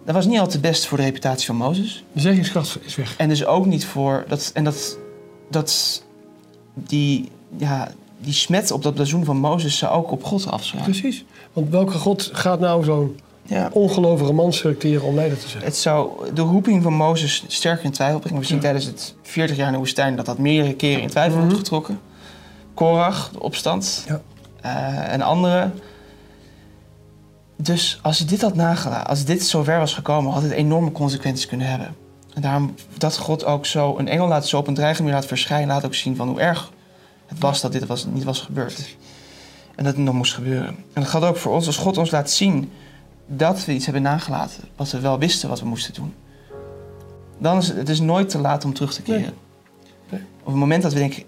Dat 0.07 0.15
was 0.15 0.25
niet 0.25 0.39
altijd 0.39 0.61
best 0.61 0.85
voor 0.85 0.97
de 0.97 1.03
reputatie 1.03 1.45
van 1.45 1.55
Mozes. 1.55 2.03
De 2.11 2.21
zeggingskracht 2.21 2.77
is 2.85 2.95
weg. 2.95 3.15
En 3.17 3.29
dus 3.29 3.45
ook 3.45 3.65
niet 3.65 3.85
voor 3.85 4.25
dat. 4.27 4.51
En 4.53 4.63
dat. 4.63 4.97
dat 5.49 6.03
die, 6.73 7.29
ja, 7.57 7.91
die 8.19 8.33
smet 8.33 8.71
op 8.71 8.83
dat 8.83 8.93
blazoen 8.93 9.25
van 9.25 9.37
Mozes 9.37 9.77
zou 9.77 9.93
ook 9.93 10.11
op 10.11 10.23
God 10.23 10.51
afslaan. 10.51 10.83
Precies. 10.83 11.25
Want 11.53 11.69
welke 11.69 11.91
God 11.97 12.29
gaat 12.33 12.59
nou 12.59 12.83
zo'n 12.83 13.19
Ja. 13.43 13.69
ongelovige 13.73 14.33
man 14.33 14.53
selecteren 14.53 15.03
om 15.07 15.15
leider 15.15 15.37
te 15.39 15.47
zijn? 15.49 15.63
Het 15.63 15.75
zou 15.77 16.33
de 16.33 16.41
roeping 16.41 16.83
van 16.83 16.93
Mozes 16.93 17.43
sterker 17.47 17.85
in 17.85 17.91
twijfel 17.91 18.19
brengen. 18.19 18.39
We 18.39 18.45
zien 18.45 18.55
Ja. 18.55 18.61
tijdens 18.61 18.85
het 18.85 19.15
40 19.21 19.55
jaar 19.57 19.65
in 19.67 19.71
de 19.73 19.77
woestijn 19.77 20.15
dat 20.15 20.25
dat 20.25 20.37
meerdere 20.37 20.73
keren 20.75 21.01
in 21.01 21.09
twijfel 21.09 21.33
wordt 21.37 21.51
Mhm. 21.51 21.59
getrokken. 21.61 21.99
Korach, 22.73 23.29
de 23.33 23.39
opstand. 23.41 24.05
Ja. 24.07 24.21
eh, 24.61 25.13
en 25.13 25.21
anderen. 25.21 25.73
Dus 27.57 27.99
als 28.01 28.17
hij 28.17 28.27
dit 28.27 28.41
had 28.41 28.55
nagelaten, 28.55 29.07
als 29.07 29.25
dit 29.25 29.43
zo 29.43 29.63
ver 29.63 29.79
was 29.79 29.93
gekomen, 29.93 30.31
had 30.31 30.41
het 30.41 30.51
enorme 30.51 30.91
consequenties 30.91 31.45
kunnen 31.45 31.67
hebben. 31.67 31.95
En 32.33 32.41
daarom 32.41 32.75
dat 32.97 33.17
God 33.17 33.45
ook 33.45 33.65
zo 33.65 33.97
een 33.97 34.07
engel 34.07 34.27
laat 34.27 34.47
zo 34.47 34.57
op 34.57 34.67
een 34.67 34.73
dreiging 34.73 35.03
manier 35.03 35.21
laat 35.21 35.29
verschijnen, 35.29 35.67
laat 35.67 35.85
ook 35.85 35.95
zien 35.95 36.15
van 36.15 36.27
hoe 36.27 36.39
erg 36.39 36.71
het 37.25 37.39
was 37.39 37.61
dat 37.61 37.71
dit 37.71 37.85
was, 37.85 38.05
niet 38.05 38.23
was 38.23 38.41
gebeurd. 38.41 38.97
En 39.75 39.83
dat 39.83 39.95
het 39.95 40.03
nog 40.03 40.13
moest 40.13 40.33
gebeuren. 40.33 40.67
En 40.67 41.01
dat 41.01 41.07
geldt 41.07 41.25
ook 41.25 41.37
voor 41.37 41.53
ons, 41.53 41.65
als 41.65 41.77
God 41.77 41.97
ons 41.97 42.11
laat 42.11 42.31
zien 42.31 42.71
dat 43.25 43.65
we 43.65 43.73
iets 43.73 43.85
hebben 43.85 44.03
nagelaten 44.03 44.63
wat 44.75 44.91
we 44.91 44.99
wel 44.99 45.19
wisten 45.19 45.49
wat 45.49 45.59
we 45.59 45.65
moesten 45.65 45.93
doen, 45.93 46.13
dan 47.37 47.57
is 47.57 47.67
het, 47.67 47.77
het 47.77 47.89
is 47.89 47.99
nooit 47.99 48.29
te 48.29 48.37
laat 48.37 48.65
om 48.65 48.73
terug 48.73 48.93
te 48.93 49.01
keren. 49.01 49.21
Nee. 49.21 49.31
Nee. 50.09 50.21
Op 50.39 50.45
het 50.45 50.55
moment 50.55 50.83
dat 50.83 50.93
we 50.93 50.99
denken, 50.99 51.23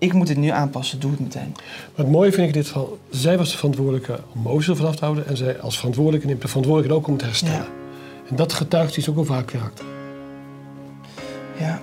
ik- 0.00 0.12
moet 0.12 0.26
dit 0.26 0.36
nu 0.36 0.48
aanpassen, 0.48 1.00
doe 1.00 1.10
het 1.10 1.20
meteen. 1.20 1.52
Maar 1.54 2.04
het 2.04 2.08
mooie 2.10 2.32
vind 2.32 2.48
ik 2.48 2.54
dit 2.54 2.66
geval, 2.66 2.98
zij 3.10 3.38
was 3.38 3.50
de 3.50 3.56
verantwoordelijke 3.56 4.20
om 4.34 4.40
Mozes 4.40 4.68
er 4.68 4.76
vanaf 4.76 4.96
te 4.96 5.04
houden. 5.04 5.26
En 5.26 5.36
zij 5.36 5.60
als 5.60 5.76
verantwoordelijke 5.78 6.26
neemt 6.26 6.42
de 6.42 6.48
verantwoordelijkheid 6.48 7.02
ook 7.02 7.06
om 7.08 7.12
het 7.14 7.22
te 7.22 7.28
herstellen. 7.28 7.66
En 8.28 8.36
dat 8.36 8.52
getuigt 8.52 8.96
iets 8.96 9.08
ook 9.08 9.18
over 9.18 9.34
haar 9.34 9.44
karakter. 9.44 9.84
Ja. 11.58 11.80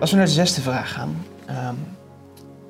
Als 0.00 0.10
we 0.10 0.16
naar 0.16 0.26
de 0.26 0.32
zesde 0.32 0.60
vraag 0.60 0.92
gaan. 0.92 1.24
ehm, 1.46 1.74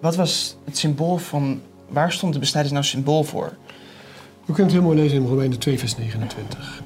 wat 0.01 0.17
was 0.17 0.57
het 0.65 0.79
symbool 0.79 1.17
van... 1.17 1.61
Waar 1.89 2.13
stond 2.13 2.33
de 2.33 2.39
besnijdenis 2.39 2.79
nou 2.79 2.85
symbool 2.91 3.25
voor? 3.25 3.53
We 4.45 4.53
kunnen 4.57 4.65
het 4.65 4.73
heel 4.73 4.83
mooi 4.83 4.97
lezen 5.03 5.19
in 5.23 5.27
Romeinen 5.27 5.59
2 5.59 5.79
vers 5.79 5.97
29. 5.97 6.83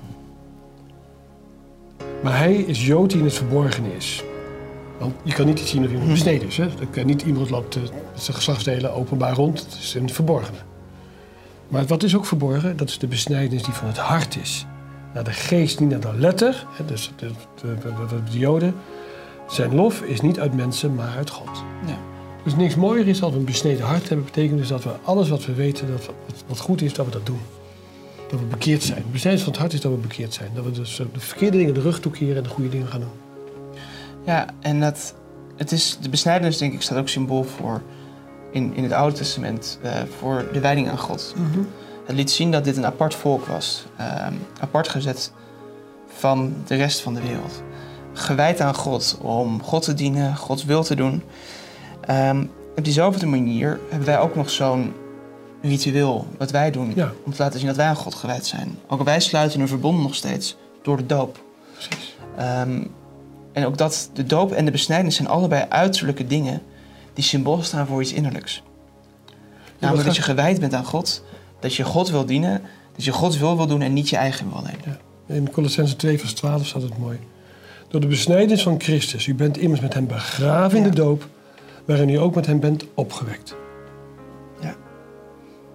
Maar 2.22 2.38
hij 2.38 2.54
is 2.54 2.86
Jood 2.86 3.10
die 3.10 3.18
in 3.18 3.24
het 3.24 3.34
verborgen 3.34 3.84
is. 3.96 4.22
Want 5.04 5.14
je 5.22 5.32
kan 5.34 5.46
niet 5.46 5.60
iets 5.60 5.70
zien 5.70 5.84
of 5.84 5.90
iemand 5.90 6.10
besneden 6.10 6.48
is. 6.48 6.56
Hè? 6.56 7.04
Niet 7.04 7.22
iemand 7.22 7.50
loopt 7.50 7.76
eh, 7.76 7.82
met 7.82 8.22
zijn 8.22 8.36
geslachtsdelen 8.36 8.92
openbaar 8.94 9.34
rond. 9.34 9.58
Het 9.60 9.74
is 9.80 9.94
het 9.94 10.12
verborgene. 10.12 10.56
Maar 11.68 11.84
wat 11.86 12.02
is 12.02 12.16
ook 12.16 12.26
verborgen? 12.26 12.76
Dat 12.76 12.88
is 12.88 12.98
de 12.98 13.06
besnijdenis 13.06 13.62
die 13.62 13.72
van 13.74 13.88
het 13.88 13.98
hart 13.98 14.36
is. 14.36 14.66
Naar 15.14 15.24
de 15.24 15.32
geest, 15.32 15.80
niet 15.80 15.88
naar 15.90 16.00
de 16.00 16.12
letter. 16.18 16.66
Hè? 16.70 16.84
Dus 16.84 17.12
de, 17.16 17.26
de, 17.26 17.74
de, 17.74 17.92
de- 18.08 18.30
de 18.32 18.38
Joden. 18.38 18.74
Zijn 19.48 19.74
lof 19.74 20.00
is 20.02 20.20
niet 20.20 20.40
uit 20.40 20.54
mensen, 20.54 20.94
maar 20.94 21.16
uit 21.16 21.30
God. 21.30 21.62
Ja. 21.86 21.96
Dus 22.44 22.56
niks 22.56 22.74
mooier 22.74 23.08
is 23.08 23.22
als 23.22 23.32
we 23.32 23.38
een 23.38 23.44
besneden 23.44 23.86
hart 23.86 24.08
hebben. 24.08 24.24
Betekent 24.26 24.58
dus 24.58 24.68
dat 24.68 24.84
we 24.84 24.90
alles 25.04 25.28
wat 25.28 25.44
we 25.46 25.52
weten, 25.54 25.86
dat 25.90 26.06
wat, 26.06 26.14
wat 26.46 26.58
goed 26.60 26.82
is, 26.82 26.94
dat 26.94 27.06
we 27.06 27.12
dat 27.12 27.26
doen. 27.26 27.40
Dat 28.30 28.40
we 28.40 28.46
bekeerd 28.46 28.82
zijn. 28.82 29.02
De 29.02 29.08
besnijdenis 29.12 29.42
van 29.44 29.52
het 29.52 29.60
hart 29.60 29.72
is 29.72 29.80
dat 29.80 29.92
we 29.92 29.98
bekeerd 29.98 30.34
zijn. 30.34 30.50
Dat 30.54 30.64
we 30.64 30.70
dus 30.70 31.00
eh, 31.00 31.06
de 31.12 31.20
verkeerde 31.20 31.56
dingen 31.58 31.74
de 31.74 31.80
rug 31.80 32.00
toekeren 32.00 32.36
en 32.36 32.42
de 32.42 32.48
goede 32.48 32.70
dingen 32.70 32.86
gaan 32.86 33.00
doen. 33.00 33.08
Ja, 34.24 34.46
en 34.60 34.80
dat, 34.80 35.14
het 35.56 35.72
is, 35.72 35.98
de 36.00 36.08
besnijdenis 36.08 36.58
denk 36.58 36.72
ik 36.72 36.82
staat 36.82 36.98
ook 36.98 37.08
symbool 37.08 37.44
voor... 37.44 37.82
In, 38.50 38.74
in 38.74 38.82
het 38.82 38.92
Oude 38.92 39.16
Testament 39.16 39.78
eh, 39.82 39.92
voor 40.18 40.48
de 40.52 40.60
wijding 40.60 40.88
aan 40.90 40.98
God. 40.98 41.34
Het 42.06 42.16
liet 42.16 42.30
zien 42.30 42.50
dat 42.50 42.64
dit 42.64 42.76
een 42.76 42.86
apart 42.86 43.14
volk 43.14 43.46
was. 43.46 43.86
ehm, 43.96 44.32
apart 44.60 44.88
gezet 44.88 45.32
van 46.06 46.54
de 46.66 46.74
rest 46.74 47.00
van 47.00 47.14
de 47.14 47.20
wereld. 47.20 47.62
Gewijd 48.12 48.60
aan 48.60 48.74
God 48.74 49.18
om 49.20 49.62
God 49.62 49.82
te 49.82 49.94
dienen, 49.94 50.36
Gods 50.36 50.64
wil 50.64 50.82
te 50.82 50.94
doen. 50.94 51.22
Ehm, 52.00 52.44
op 52.76 52.84
diezelfde 52.84 53.26
manier 53.26 53.80
hebben 53.88 54.06
wij 54.06 54.18
ook 54.18 54.34
nog 54.34 54.50
zo'n 54.50 54.92
ritueel 55.62 56.26
wat 56.38 56.50
wij 56.50 56.70
doen. 56.70 56.92
Ja. 56.94 57.12
Om 57.24 57.32
te 57.32 57.42
laten 57.42 57.58
zien 57.58 57.68
dat 57.68 57.76
wij 57.76 57.86
aan 57.86 57.96
God 57.96 58.14
gewijd 58.14 58.46
zijn. 58.46 58.78
Ook 58.86 59.02
wij 59.02 59.20
sluiten 59.20 59.60
een 59.60 59.68
verbond 59.68 60.02
nog 60.02 60.14
steeds 60.14 60.56
door 60.82 60.96
de 60.96 61.06
doop. 61.06 61.42
Precies. 61.72 62.16
Ehm, 62.36 62.84
en 63.54 63.66
ook 63.66 63.78
dat 63.78 64.10
de 64.12 64.24
doop 64.24 64.52
en 64.52 64.64
de 64.64 64.70
besnijdenis 64.70 65.16
zijn 65.16 65.28
allebei 65.28 65.64
uiterlijke 65.68 66.26
dingen 66.26 66.62
die 67.14 67.24
symbool 67.24 67.62
staan 67.62 67.86
voor 67.86 68.00
iets 68.00 68.12
innerlijks. 68.12 68.62
Namelijk 69.78 70.06
dat 70.06 70.16
je 70.16 70.22
gewijd 70.22 70.60
bent 70.60 70.74
aan 70.74 70.84
God, 70.84 71.24
dat 71.60 71.74
je 71.74 71.84
God 71.84 72.10
wil 72.10 72.26
dienen, 72.26 72.62
dat 72.94 73.04
je 73.04 73.12
Gods 73.12 73.38
wil 73.38 73.56
wil 73.56 73.66
doen 73.66 73.82
en 73.82 73.92
niet 73.92 74.08
je 74.08 74.16
eigen 74.16 74.48
wil 74.48 74.58
alleen. 74.58 74.98
In 75.26 75.50
Colossense 75.50 75.96
2 75.96 76.18
vers 76.18 76.32
12 76.32 76.66
staat 76.66 76.82
het 76.82 76.98
mooi. 76.98 77.18
Door 77.88 78.00
de 78.00 78.06
besnijdenis 78.06 78.62
van 78.62 78.80
Christus, 78.80 79.26
u 79.26 79.34
bent 79.34 79.58
immers 79.58 79.80
met 79.80 79.94
hem 79.94 80.06
begraven 80.06 80.78
in 80.78 80.84
Ja. 80.84 80.90
de 80.90 80.96
doop, 80.96 81.28
waarin 81.84 82.08
u 82.08 82.16
ook 82.16 82.34
met 82.34 82.46
hem 82.46 82.60
bent 82.60 82.84
opgewekt. 82.94 83.56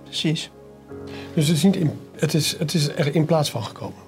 Precies. 0.03 0.49
Dus 1.33 1.47
het 1.47 1.57
is, 1.57 1.63
niet 1.63 1.75
in, 1.75 1.91
het, 2.15 2.33
is, 2.33 2.57
het 2.57 2.73
is 2.73 2.87
er 2.87 3.15
in 3.15 3.25
plaats 3.25 3.49
van 3.49 3.63
gekomen. 3.63 3.99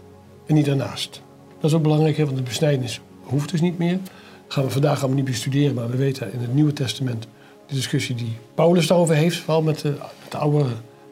En 0.46 0.56
niet 0.56 0.66
daarnaast. 0.66 1.22
Dat 1.60 1.70
is 1.70 1.76
ook 1.78 1.84
belangrijk, 1.84 2.18
hè, 2.18 2.26
want 2.26 2.38
de 2.38 2.44
besnijdenis 2.44 3.02
hoeft 3.32 3.50
dus 3.50 3.62
niet 3.62 3.78
meer. 3.78 3.98
Dat 4.02 4.54
gaan 4.54 4.64
we 4.64 4.70
vandaag 4.70 4.98
allemaal 4.98 5.16
niet 5.16 5.26
bestuderen, 5.26 5.74
maar 5.76 5.90
we 5.90 5.98
weten 5.98 6.34
in 6.34 6.40
het 6.40 6.54
Nieuwe 6.54 6.74
Testament 6.74 7.28
de 7.68 7.76
discussie 7.76 8.16
die 8.16 8.38
Paulus 8.56 8.88
daarover 8.88 9.16
heeft, 9.16 9.38
vooral 9.38 9.62
met 9.62 9.80
de, 9.80 9.90
met 9.90 10.32
de 10.32 10.38
oude 10.38 10.66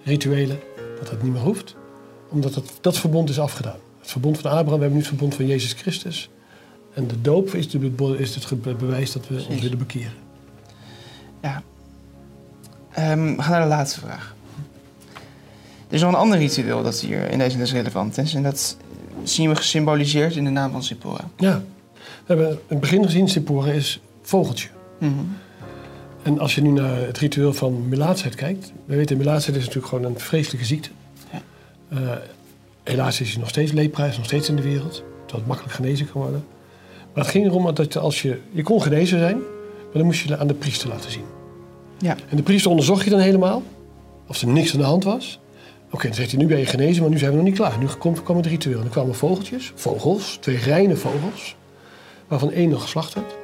rituelen, 0.03 0.59
dat 0.97 1.09
dat 1.09 1.23
niet 1.23 1.33
meer 1.33 1.41
hoeft. 1.41 1.75
Omdat 2.29 2.55
het, 2.55 2.71
dat 2.81 2.97
verbond 2.97 3.29
is 3.29 3.39
afgedaan. 3.39 3.77
Het 3.99 4.11
verbond 4.11 4.39
van 4.39 4.51
Abraham, 4.51 4.65
we 4.65 4.71
hebben 4.71 4.91
nu 4.91 4.97
het 4.97 5.07
verbond 5.07 5.35
van 5.35 5.45
Jezus 5.45 5.73
Christus. 5.73 6.29
En 6.93 7.07
de 7.07 7.21
doop 7.21 7.53
is, 7.53 7.69
de, 7.69 8.15
is 8.17 8.35
het 8.35 8.77
bewijs 8.77 9.11
dat 9.11 9.27
we 9.27 9.45
ons 9.49 9.61
willen 9.61 9.77
bekeren. 9.77 10.13
Ja. 11.41 11.63
Ehm, 12.91 13.35
we 13.35 13.41
gaan 13.41 13.51
naar 13.51 13.61
de 13.61 13.67
laatste 13.67 13.99
vraag. 13.99 14.35
Er 15.87 15.95
is 15.95 16.01
nog 16.01 16.11
een 16.11 16.17
ander 16.17 16.37
ritueel 16.37 16.83
dat 16.83 16.99
hier 16.99 17.29
in 17.31 17.37
deze 17.37 17.57
les 17.57 17.71
relevant 17.71 18.17
is. 18.17 18.33
En 18.33 18.43
dat 18.43 18.77
zien 19.23 19.49
we 19.49 19.55
gesymboliseerd 19.55 20.35
in 20.35 20.43
de 20.43 20.49
naam 20.49 20.71
van 20.71 20.83
Zippora. 20.83 21.29
Ja, 21.37 21.63
hebben 22.29 22.49
in 22.49 22.59
het 22.67 22.79
begin 22.79 23.03
gezien, 23.03 23.27
Sippora 23.27 23.71
is 23.71 23.99
vogeltje. 24.21 24.67
En 26.23 26.39
als 26.39 26.55
je 26.55 26.61
nu 26.61 26.69
naar 26.69 26.97
het 26.97 27.17
ritueel 27.17 27.53
van 27.53 27.89
melaatsheid 27.89 28.35
kijkt. 28.35 28.71
We 28.85 28.95
weten, 28.95 29.17
melaatsheid 29.17 29.55
is 29.55 29.65
natuurlijk 29.65 29.93
gewoon 29.93 30.05
een 30.05 30.19
vreselijke 30.19 30.65
ziekte. 30.65 30.89
Ja. 31.31 31.41
Eh, 31.89 32.17
helaas 32.83 33.21
is 33.21 33.29
hij 33.29 33.39
nog 33.39 33.49
steeds 33.49 33.71
lepra, 33.71 34.05
is 34.05 34.17
nog 34.17 34.25
steeds 34.25 34.49
in 34.49 34.55
de 34.55 34.61
wereld. 34.61 34.93
Terwijl 34.93 35.37
het 35.37 35.47
makkelijk 35.47 35.75
genezen 35.75 36.11
kan 36.11 36.21
worden. 36.21 36.43
Maar 37.13 37.23
het 37.23 37.31
ging 37.31 37.45
erom 37.45 37.73
dat 37.75 37.93
je 37.93 37.99
als 37.99 38.21
je... 38.21 38.39
Je 38.51 38.63
kon 38.63 38.81
genezen 38.81 39.19
zijn, 39.19 39.37
maar 39.37 39.93
dan 39.93 40.05
moest 40.05 40.21
je 40.21 40.31
het 40.31 40.39
aan 40.39 40.47
de 40.47 40.53
priester 40.53 40.89
laten 40.89 41.11
zien. 41.11 41.25
Ja. 41.97 42.15
En 42.29 42.37
de 42.37 42.43
priester 42.43 42.69
onderzocht 42.69 43.03
je 43.03 43.09
dan 43.09 43.19
helemaal. 43.19 43.63
Of 44.27 44.41
er 44.41 44.47
niks 44.47 44.73
aan 44.73 44.79
de 44.79 44.85
hand 44.85 45.03
was. 45.03 45.39
Oké, 45.91 46.05
dan 46.05 46.15
zegt 46.15 46.31
hij, 46.31 46.39
nu 46.39 46.47
ben 46.47 46.59
je 46.59 46.65
genezen, 46.65 47.01
maar 47.01 47.11
nu 47.11 47.17
zijn 47.17 47.31
we 47.31 47.37
nog 47.37 47.45
niet 47.45 47.55
klaar. 47.55 47.77
Nu 47.79 47.85
kwam, 47.85 48.23
kwam 48.23 48.37
het 48.37 48.45
ritueel. 48.45 48.79
En 48.79 48.85
er 48.85 48.89
kwamen 48.89 49.15
vogeltjes, 49.15 49.71
vogels, 49.75 50.37
twee 50.41 50.57
reine 50.57 50.95
vogels. 50.95 51.55
Waarvan 52.29 52.51
één 52.51 52.69
nog 52.69 52.81
geslacht 52.81 53.13
werd. 53.13 53.35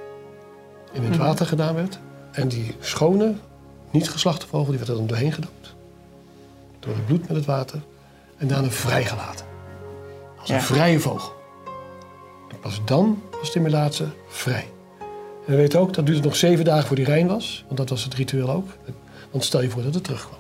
In 0.92 1.02
het 1.04 1.10
Mhm. 1.12 1.20
water 1.22 1.46
gedaan 1.46 1.76
werd. 1.76 2.00
En 2.32 2.48
die 2.48 2.76
schone, 2.80 3.34
niet 3.92 4.10
geslachte 4.10 4.48
vogel, 4.48 4.68
die 4.70 4.78
werd 4.78 4.90
er 4.90 4.96
dan 4.98 5.08
doorheen 5.08 5.32
gedoopt. 5.32 5.76
Door 6.80 6.94
het 6.94 7.06
bloed 7.06 7.28
met 7.28 7.38
het 7.38 7.46
water. 7.46 7.82
En 8.38 8.48
daarna 8.48 8.70
vrijgelaten. 8.70 9.46
Als 10.40 10.50
een 10.50 10.56
Ja. 10.56 10.62
vrije 10.62 11.00
vogel. 11.00 11.34
En 12.52 12.60
pas 12.60 12.82
dan 12.86 13.22
was 13.40 13.52
de 13.52 13.60
melaatse 13.60 14.06
vrij. 14.28 14.68
En 15.46 15.52
we 15.52 15.56
weten 15.56 15.80
ook, 15.80 15.94
dat 15.94 16.06
duurde 16.06 16.22
nog 16.22 16.36
zeven 16.36 16.66
dagen 16.66 16.88
voor 16.88 16.96
die 16.96 17.06
rein 17.06 17.28
was. 17.28 17.64
Want 17.66 17.78
dat 17.78 17.90
was 17.90 18.04
het 18.04 18.14
ritueel 18.14 18.50
ook. 18.50 18.68
Want 19.32 19.44
stel 19.44 19.62
je 19.62 19.70
voor 19.70 19.84
dat 19.84 19.94
het 19.94 20.04
terugkwam. 20.04 20.40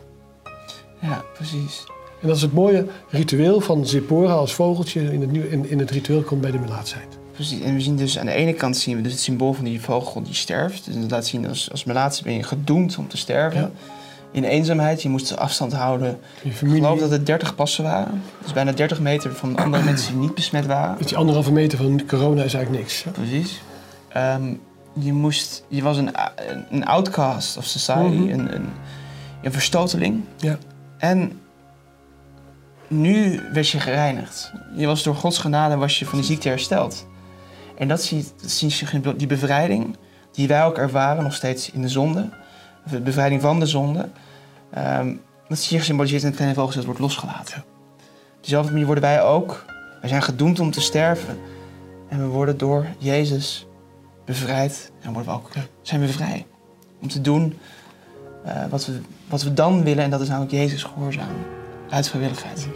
Ja, 1.01 1.23
precies. 1.33 1.83
En 2.21 2.27
dat 2.27 2.35
is 2.35 2.41
het 2.41 2.53
mooie 2.53 2.85
ritueel 3.09 3.61
van 3.61 3.85
Zippora 3.87 4.33
als 4.33 4.53
vogeltje 4.53 5.01
in 5.13 5.21
het, 5.21 5.51
in, 5.51 5.69
in 5.69 5.79
het 5.79 5.91
ritueel 5.91 6.21
komt 6.21 6.41
bij 6.41 6.51
de 6.51 6.59
melaatsheid. 6.59 7.17
Precies, 7.35 7.61
en 7.61 7.73
we 7.73 7.81
zien 7.81 7.95
dus 7.95 8.19
aan 8.19 8.25
de 8.25 8.31
ene 8.31 8.53
kant 8.53 8.77
zien 8.77 8.95
we 8.95 9.01
dus 9.01 9.11
het 9.11 9.21
symbool 9.21 9.53
van 9.53 9.63
die 9.65 9.81
vogel 9.81 10.21
die 10.23 10.33
sterft. 10.33 10.85
Dus 10.85 10.95
dat 11.01 11.11
laat 11.11 11.25
zien 11.25 11.47
als, 11.47 11.71
als 11.71 11.83
melaatse 11.83 12.23
ben 12.23 12.33
je 12.33 12.43
gedoemd 12.43 12.97
om 12.97 13.07
te 13.07 13.17
sterven. 13.17 13.61
Ja. 13.61 13.69
In 14.31 14.43
eenzaamheid, 14.43 15.01
je 15.01 15.09
moest 15.09 15.37
afstand 15.37 15.73
houden. 15.73 16.17
Je 16.41 16.49
Ik 16.49 16.55
familie, 16.55 16.81
geloof 16.81 16.99
dat 16.99 17.11
het 17.11 17.25
30 17.25 17.55
passen 17.55 17.83
waren. 17.83 18.21
Dus 18.43 18.53
bijna 18.53 18.71
30 18.71 18.99
meter 18.99 19.35
van 19.35 19.55
andere 19.57 19.83
mensen 19.91 20.11
die 20.11 20.21
niet 20.21 20.35
besmet 20.35 20.65
waren. 20.65 20.97
dat 20.97 21.07
die 21.07 21.17
anderhalve 21.17 21.51
meter 21.51 21.77
van 21.77 22.01
corona 22.07 22.43
is 22.43 22.53
eigenlijk 22.53 22.83
niks. 22.83 23.03
hè? 23.03 23.11
Precies. 23.11 23.61
Ehm, 24.09 24.53
je, 24.99 25.13
moest, 25.13 25.63
je 25.67 25.81
was 25.81 25.97
een, 25.97 26.11
een 26.69 26.85
outcast 26.85 27.57
of 27.57 27.65
society, 27.65 28.15
Mhm. 28.15 28.29
een, 28.39 28.55
een, 28.55 28.65
een 29.43 29.51
verstoteling. 29.51 30.23
Ja. 30.37 30.57
En 30.97 31.39
nu 32.87 33.41
werd 33.53 33.69
je 33.69 33.79
gereinigd. 33.79 34.51
Je 34.75 34.85
was 34.85 35.03
door 35.03 35.15
Gods 35.15 35.37
genade 35.37 35.75
was 35.75 35.99
je 35.99 36.05
van 36.05 36.17
die 36.19 36.27
ziekte 36.27 36.47
hersteld. 36.49 37.05
En 37.77 37.87
dat 37.87 38.01
zie, 38.01 38.25
dat 38.41 38.49
zie 38.49 38.73
je, 39.01 39.15
die 39.15 39.27
bevrijding 39.27 39.97
die 40.31 40.47
wij 40.47 40.65
ook 40.65 40.77
ervaren, 40.77 41.23
nog 41.23 41.33
steeds 41.33 41.71
in 41.71 41.81
de 41.81 41.89
zonde. 41.89 42.29
De 42.89 43.01
bevrijding 43.01 43.41
van 43.41 43.59
de 43.59 43.65
zonde. 43.65 44.09
ehm, 44.73 45.15
dat 45.47 45.57
zie 45.57 45.73
je 45.73 45.79
gesymboliseerd 45.79 46.21
in 46.21 46.27
het 46.27 46.35
kleine 46.35 46.55
vogeltje 46.55 46.79
dat 46.79 46.87
wordt 46.87 47.01
losgelaten. 47.01 47.63
Op 48.37 48.41
dezelfde 48.41 48.71
manier 48.71 48.85
worden 48.85 49.03
wij 49.03 49.23
ook. 49.23 49.65
Wij 49.99 50.09
zijn 50.09 50.21
gedoemd 50.21 50.59
om 50.59 50.71
te 50.71 50.81
sterven. 50.81 51.37
En 52.09 52.19
we 52.19 52.25
worden 52.25 52.57
door 52.57 52.85
Jezus 52.97 53.67
bevrijd. 54.25 54.91
En 55.01 55.13
worden 55.13 55.31
we 55.31 55.37
ook, 55.37 55.49
zijn 55.81 56.01
we 56.01 56.07
vrij. 56.07 56.45
Om 57.01 57.07
te 57.07 57.21
doen 57.21 57.57
eh, 58.45 58.65
wat, 58.69 58.85
we, 58.85 58.99
wat 59.27 59.43
we 59.43 59.53
dan 59.53 59.83
willen. 59.83 60.03
En 60.03 60.09
dat 60.09 60.21
is 60.21 60.27
namelijk 60.27 60.53
Jezus 60.53 60.83
gehoorzamen. 60.83 61.45
Uit 61.89 62.07
vrijwilligheid. 62.09 62.67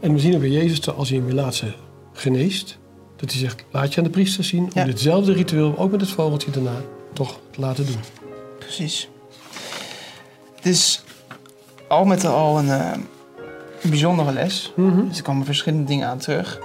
En 0.00 0.12
we 0.12 0.18
zien 0.18 0.34
ook 0.34 0.40
bij 0.40 0.48
Jezus, 0.48 0.90
als 0.90 1.08
hij 1.08 1.18
een 1.18 1.24
melaatse 1.24 1.74
geneest, 2.12 2.78
dat 3.16 3.30
hij 3.30 3.40
zegt, 3.40 3.64
laat 3.70 3.92
je 3.92 3.98
aan 3.98 4.04
de 4.04 4.10
priester 4.10 4.44
zien 4.44 4.70
om 4.74 4.84
ditzelfde 4.84 5.32
ritueel, 5.32 5.78
ook 5.78 5.90
met 5.90 6.00
het 6.00 6.10
vogeltje 6.10 6.50
daarna, 6.50 6.80
toch 7.12 7.38
te 7.50 7.60
laten 7.60 7.86
doen. 7.86 8.00
Precies. 8.58 9.08
Het 10.54 10.66
is 10.66 11.02
al 11.88 12.04
met 12.04 12.24
al 12.24 12.58
een, 12.58 12.70
eh, 12.70 12.92
een 13.82 13.90
bijzondere 13.90 14.32
les. 14.32 14.72
Dus 15.08 15.18
er 15.18 15.24
komen 15.24 15.44
verschillende 15.44 15.84
dingen 15.84 16.08
aan 16.08 16.18
terug. 16.18 16.58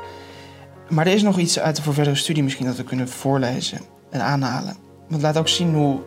Maar 0.90 1.08
er 1.08 1.14
is 1.14 1.22
nog 1.22 1.38
iets 1.38 1.60
uit 1.60 1.76
de 1.76 1.82
voor 1.82 1.94
verdere 1.94 2.16
studie 2.16 2.44
misschien 2.44 2.66
dat 2.66 2.76
we 2.76 2.84
kunnen 2.84 3.10
voorlezen 3.10 3.80
en 4.10 4.22
aanhalen. 4.22 4.78
Want 5.08 5.22
laat 5.22 5.38
ook 5.38 5.48
zien 5.48 5.74
hoe 5.74 6.00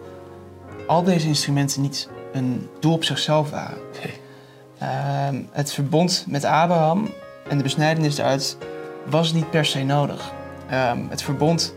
al 0.86 1.02
deze 1.02 1.26
instrumenten 1.26 1.82
niet 1.82 2.08
een 2.32 2.68
doel 2.80 2.92
op 2.92 3.04
zichzelf 3.04 3.50
waren. 3.50 3.78
Nee. 4.02 4.20
Ehm, 4.78 5.42
het 5.50 5.72
verbond 5.72 6.24
met 6.28 6.44
Abraham 6.44 7.08
en 7.48 7.56
de 7.56 7.62
besnijdenis 7.62 8.16
daaruit 8.16 8.56
was 9.10 9.32
niet 9.32 9.50
per 9.50 9.64
se 9.64 9.82
nodig. 9.82 10.32
Ehm, 10.68 10.98
het 11.08 11.22
verbond 11.22 11.74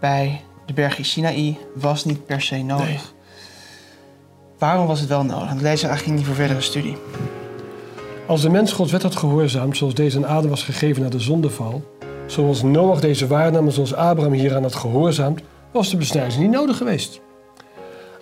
bij 0.00 0.40
de 0.66 0.72
berg 0.72 0.98
Sinaï 1.00 1.58
was 1.74 2.04
niet 2.04 2.26
per 2.26 2.40
se 2.40 2.56
nodig. 2.56 2.86
Nee. 2.86 2.98
Waarom 4.58 4.86
was 4.86 5.00
het 5.00 5.08
wel 5.08 5.24
nodig? 5.24 5.48
Dat 5.48 5.60
lezen 5.60 5.82
we 5.82 5.88
eigenlijk 5.88 6.18
niet 6.18 6.26
voor 6.26 6.34
verdere 6.34 6.60
studie. 6.60 6.96
Als 8.26 8.42
de 8.42 8.50
mens 8.50 8.72
Gods 8.72 8.92
wet 8.92 9.02
had 9.02 9.16
gehoorzaamd, 9.16 9.76
zoals 9.76 9.94
deze 9.94 10.16
aan 10.16 10.26
Adam 10.26 10.50
was 10.50 10.62
gegeven 10.62 11.02
na 11.02 11.08
de 11.08 11.20
zondeval, 11.20 11.82
zoals 12.26 12.62
Noach 12.62 13.00
deze 13.00 13.26
waarnam 13.26 13.66
en 13.66 13.72
zoals 13.72 13.94
Abraham 13.94 14.32
hieraan 14.32 14.62
had 14.62 14.74
gehoorzaamd, 14.74 15.40
was 15.72 15.90
de 15.90 15.96
besnijdenis 15.96 16.36
niet 16.36 16.50
nodig 16.50 16.76
geweest. 16.76 17.20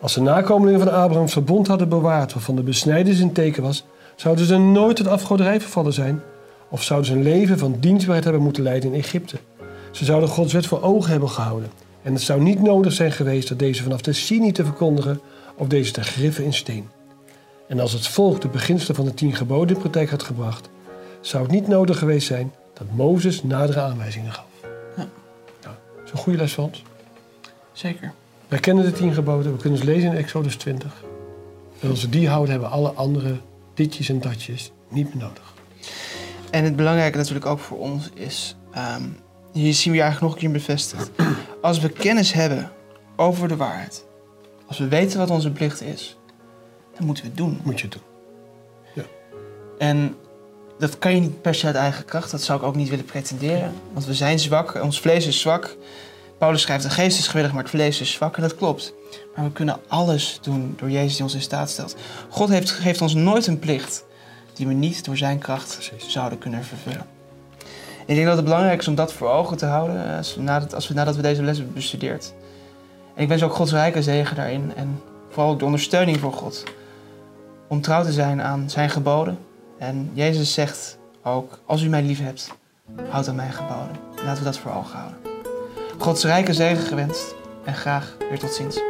Als 0.00 0.14
de 0.14 0.20
nakomelingen 0.20 0.80
van 0.80 0.92
Abraham 0.92 1.28
verbond 1.28 1.66
hadden 1.66 1.88
bewaard 1.88 2.32
waarvan 2.32 2.56
de 2.56 2.62
besnijdenis 2.62 3.20
een 3.20 3.32
teken 3.32 3.62
was, 3.62 3.84
zouden 4.16 4.46
ze 4.46 4.56
nooit 4.58 4.96
tot 4.96 5.06
afgoderij 5.06 5.60
vervallen 5.60 5.92
zijn, 5.92 6.22
of 6.70 6.82
zouden 6.82 7.08
ze 7.08 7.16
een 7.16 7.22
leven 7.22 7.58
van 7.58 7.76
dienstbaarheid 7.80 8.24
hebben 8.24 8.42
moeten 8.42 8.62
leiden 8.62 8.92
in 8.92 8.98
Egypte. 8.98 9.36
Ze 9.90 10.04
zouden 10.04 10.28
Gods 10.28 10.52
wet 10.52 10.66
voor 10.66 10.82
ogen 10.82 11.10
hebben 11.10 11.30
gehouden. 11.30 11.70
En 12.02 12.12
het 12.12 12.22
zou 12.22 12.42
niet 12.42 12.62
nodig 12.62 12.92
zijn 12.92 13.12
geweest 13.12 13.48
dat 13.48 13.58
deze 13.58 13.82
vanaf 13.82 14.00
de 14.00 14.12
Sinai 14.12 14.52
te 14.52 14.64
verkondigen 14.64 15.20
of 15.56 15.66
deze 15.66 15.92
te 15.92 16.02
griffen 16.02 16.44
in 16.44 16.52
steen. 16.52 16.88
En 17.68 17.80
als 17.80 17.92
het 17.92 18.06
volk 18.06 18.40
de 18.40 18.48
beginselen 18.48 18.96
van 18.96 19.04
de 19.04 19.14
tien 19.14 19.34
geboden 19.34 19.74
in 19.74 19.82
praktijk 19.82 20.10
had 20.10 20.22
gebracht, 20.22 20.68
zou 21.20 21.42
het 21.42 21.52
niet 21.52 21.68
nodig 21.68 21.98
geweest 21.98 22.26
zijn 22.26 22.52
dat 22.72 22.86
Mozes 22.92 23.42
nadere 23.42 23.80
aanwijzingen 23.80 24.32
gaf. 24.32 24.46
Ja. 24.96 25.06
Nou, 25.62 25.74
dat 25.96 26.04
is 26.04 26.10
een 26.10 26.18
goede 26.18 26.38
les 26.38 26.58
ons. 26.58 26.82
Zeker. 27.72 28.12
Wij 28.48 28.58
kennen 28.58 28.84
de 28.84 28.92
tien 28.92 29.12
geboden, 29.12 29.52
we 29.52 29.58
kunnen 29.58 29.78
ze 29.78 29.84
lezen 29.84 30.10
in 30.10 30.16
Exodus 30.16 30.56
20. 30.56 31.04
En 31.80 31.90
als 31.90 32.02
we 32.02 32.08
die 32.08 32.28
houden, 32.28 32.50
hebben 32.50 32.70
alle 32.70 32.90
andere 32.90 33.36
ditjes 33.74 34.08
en 34.08 34.20
datjes 34.20 34.72
niet 34.88 35.14
meer 35.14 35.24
nodig. 35.24 35.55
En 36.56 36.64
het 36.64 36.76
belangrijke 36.76 37.16
natuurlijk 37.16 37.46
ook 37.46 37.58
voor 37.58 37.78
ons 37.78 38.10
is, 38.14 38.56
ehm, 38.72 39.02
hier 39.52 39.74
zien 39.74 39.92
we 39.92 40.00
eigenlijk 40.00 40.20
nog 40.20 40.32
een 40.32 40.38
keer 40.38 40.60
bevestigd. 40.60 41.10
Als 41.62 41.78
we 41.78 41.88
kennis 41.88 42.32
hebben 42.32 42.70
over 43.16 43.48
de 43.48 43.56
waarheid, 43.56 44.04
als 44.66 44.78
we 44.78 44.88
weten 44.88 45.18
wat 45.18 45.30
onze 45.30 45.50
plicht 45.50 45.82
is, 45.82 46.16
dan 46.96 47.06
moeten 47.06 47.24
we 47.24 47.30
het 47.30 47.38
doen. 47.38 47.60
Moet 47.64 47.80
je 47.80 47.88
doen. 47.88 48.00
En 49.78 50.16
dat 50.78 50.98
kan 50.98 51.14
je 51.14 51.20
niet 51.20 51.42
per 51.42 51.54
se 51.54 51.66
uit 51.66 51.74
eigen 51.74 52.04
kracht, 52.04 52.30
dat 52.30 52.42
zou 52.42 52.58
ik 52.58 52.64
ook 52.64 52.76
niet 52.76 52.88
willen 52.88 53.04
pretenderen. 53.04 53.72
Want 53.92 54.06
we 54.06 54.14
zijn 54.14 54.38
zwak, 54.38 54.82
ons 54.82 55.00
vlees 55.00 55.26
is 55.26 55.40
zwak. 55.40 55.76
Paulus 56.38 56.62
schrijft, 56.62 56.82
de 56.82 56.90
geest 56.90 57.18
is 57.18 57.28
gewillig, 57.28 57.52
maar 57.52 57.62
het 57.62 57.70
vlees 57.70 58.00
is 58.00 58.12
zwak. 58.12 58.36
En 58.36 58.42
dat 58.42 58.54
klopt. 58.54 58.94
Maar 59.34 59.44
we 59.44 59.52
kunnen 59.52 59.80
alles 59.88 60.38
doen 60.42 60.74
door 60.78 60.90
Jezus 60.90 61.14
die 61.14 61.22
ons 61.22 61.34
in 61.34 61.40
staat 61.40 61.70
stelt. 61.70 61.96
God 62.28 62.48
heeft, 62.48 62.70
geeft 62.70 63.00
ons 63.00 63.14
nooit 63.14 63.46
een 63.46 63.58
plicht 63.58 64.04
die 64.56 64.66
we 64.66 64.72
niet 64.72 65.04
door 65.04 65.16
zijn 65.16 65.38
kracht 65.38 65.74
Precies. 65.74 66.12
zouden 66.12 66.38
kunnen 66.38 66.64
vervullen. 66.64 67.06
Ik 68.06 68.14
denk 68.14 68.26
dat 68.26 68.36
het 68.36 68.44
belangrijk 68.44 68.80
is 68.80 68.88
om 68.88 68.94
dat 68.94 69.12
voor 69.12 69.28
ogen 69.28 69.56
te 69.56 69.66
houden 69.66 70.08
eh, 70.08 70.16
als 70.16 70.34
we 70.34 70.42
nadat, 70.42 70.74
als 70.74 70.88
we, 70.88 70.94
nadat 70.94 71.16
we 71.16 71.22
deze 71.22 71.42
les 71.42 71.56
hebben 71.56 71.74
bestudeerd. 71.74 72.34
En 73.14 73.22
ik 73.22 73.28
wens 73.28 73.42
ook 73.42 73.52
Gods 73.52 73.72
rijke 73.72 74.02
zegen 74.02 74.36
daarin 74.36 74.72
en 74.76 75.02
vooral 75.30 75.52
ook 75.52 75.58
de 75.58 75.64
ondersteuning 75.64 76.20
voor 76.20 76.32
God. 76.32 76.64
Om 77.68 77.80
trouw 77.80 78.02
te 78.02 78.12
zijn 78.12 78.42
aan 78.42 78.70
zijn 78.70 78.90
geboden. 78.90 79.38
En 79.78 80.10
Jezus 80.12 80.52
zegt 80.52 80.98
ook, 81.22 81.58
als 81.66 81.82
u 81.82 81.88
mij 81.88 82.02
lief 82.02 82.20
hebt, 82.20 82.52
houd 83.08 83.28
aan 83.28 83.34
mijn 83.34 83.52
geboden. 83.52 83.96
Laten 84.24 84.38
we 84.38 84.44
dat 84.44 84.58
voor 84.58 84.72
ogen 84.72 84.98
houden. 84.98 85.18
Gods 85.98 86.24
rijke 86.24 86.52
zegen 86.52 86.86
gewenst 86.86 87.34
en 87.64 87.74
graag 87.74 88.16
weer 88.30 88.38
tot 88.38 88.52
ziens. 88.52 88.80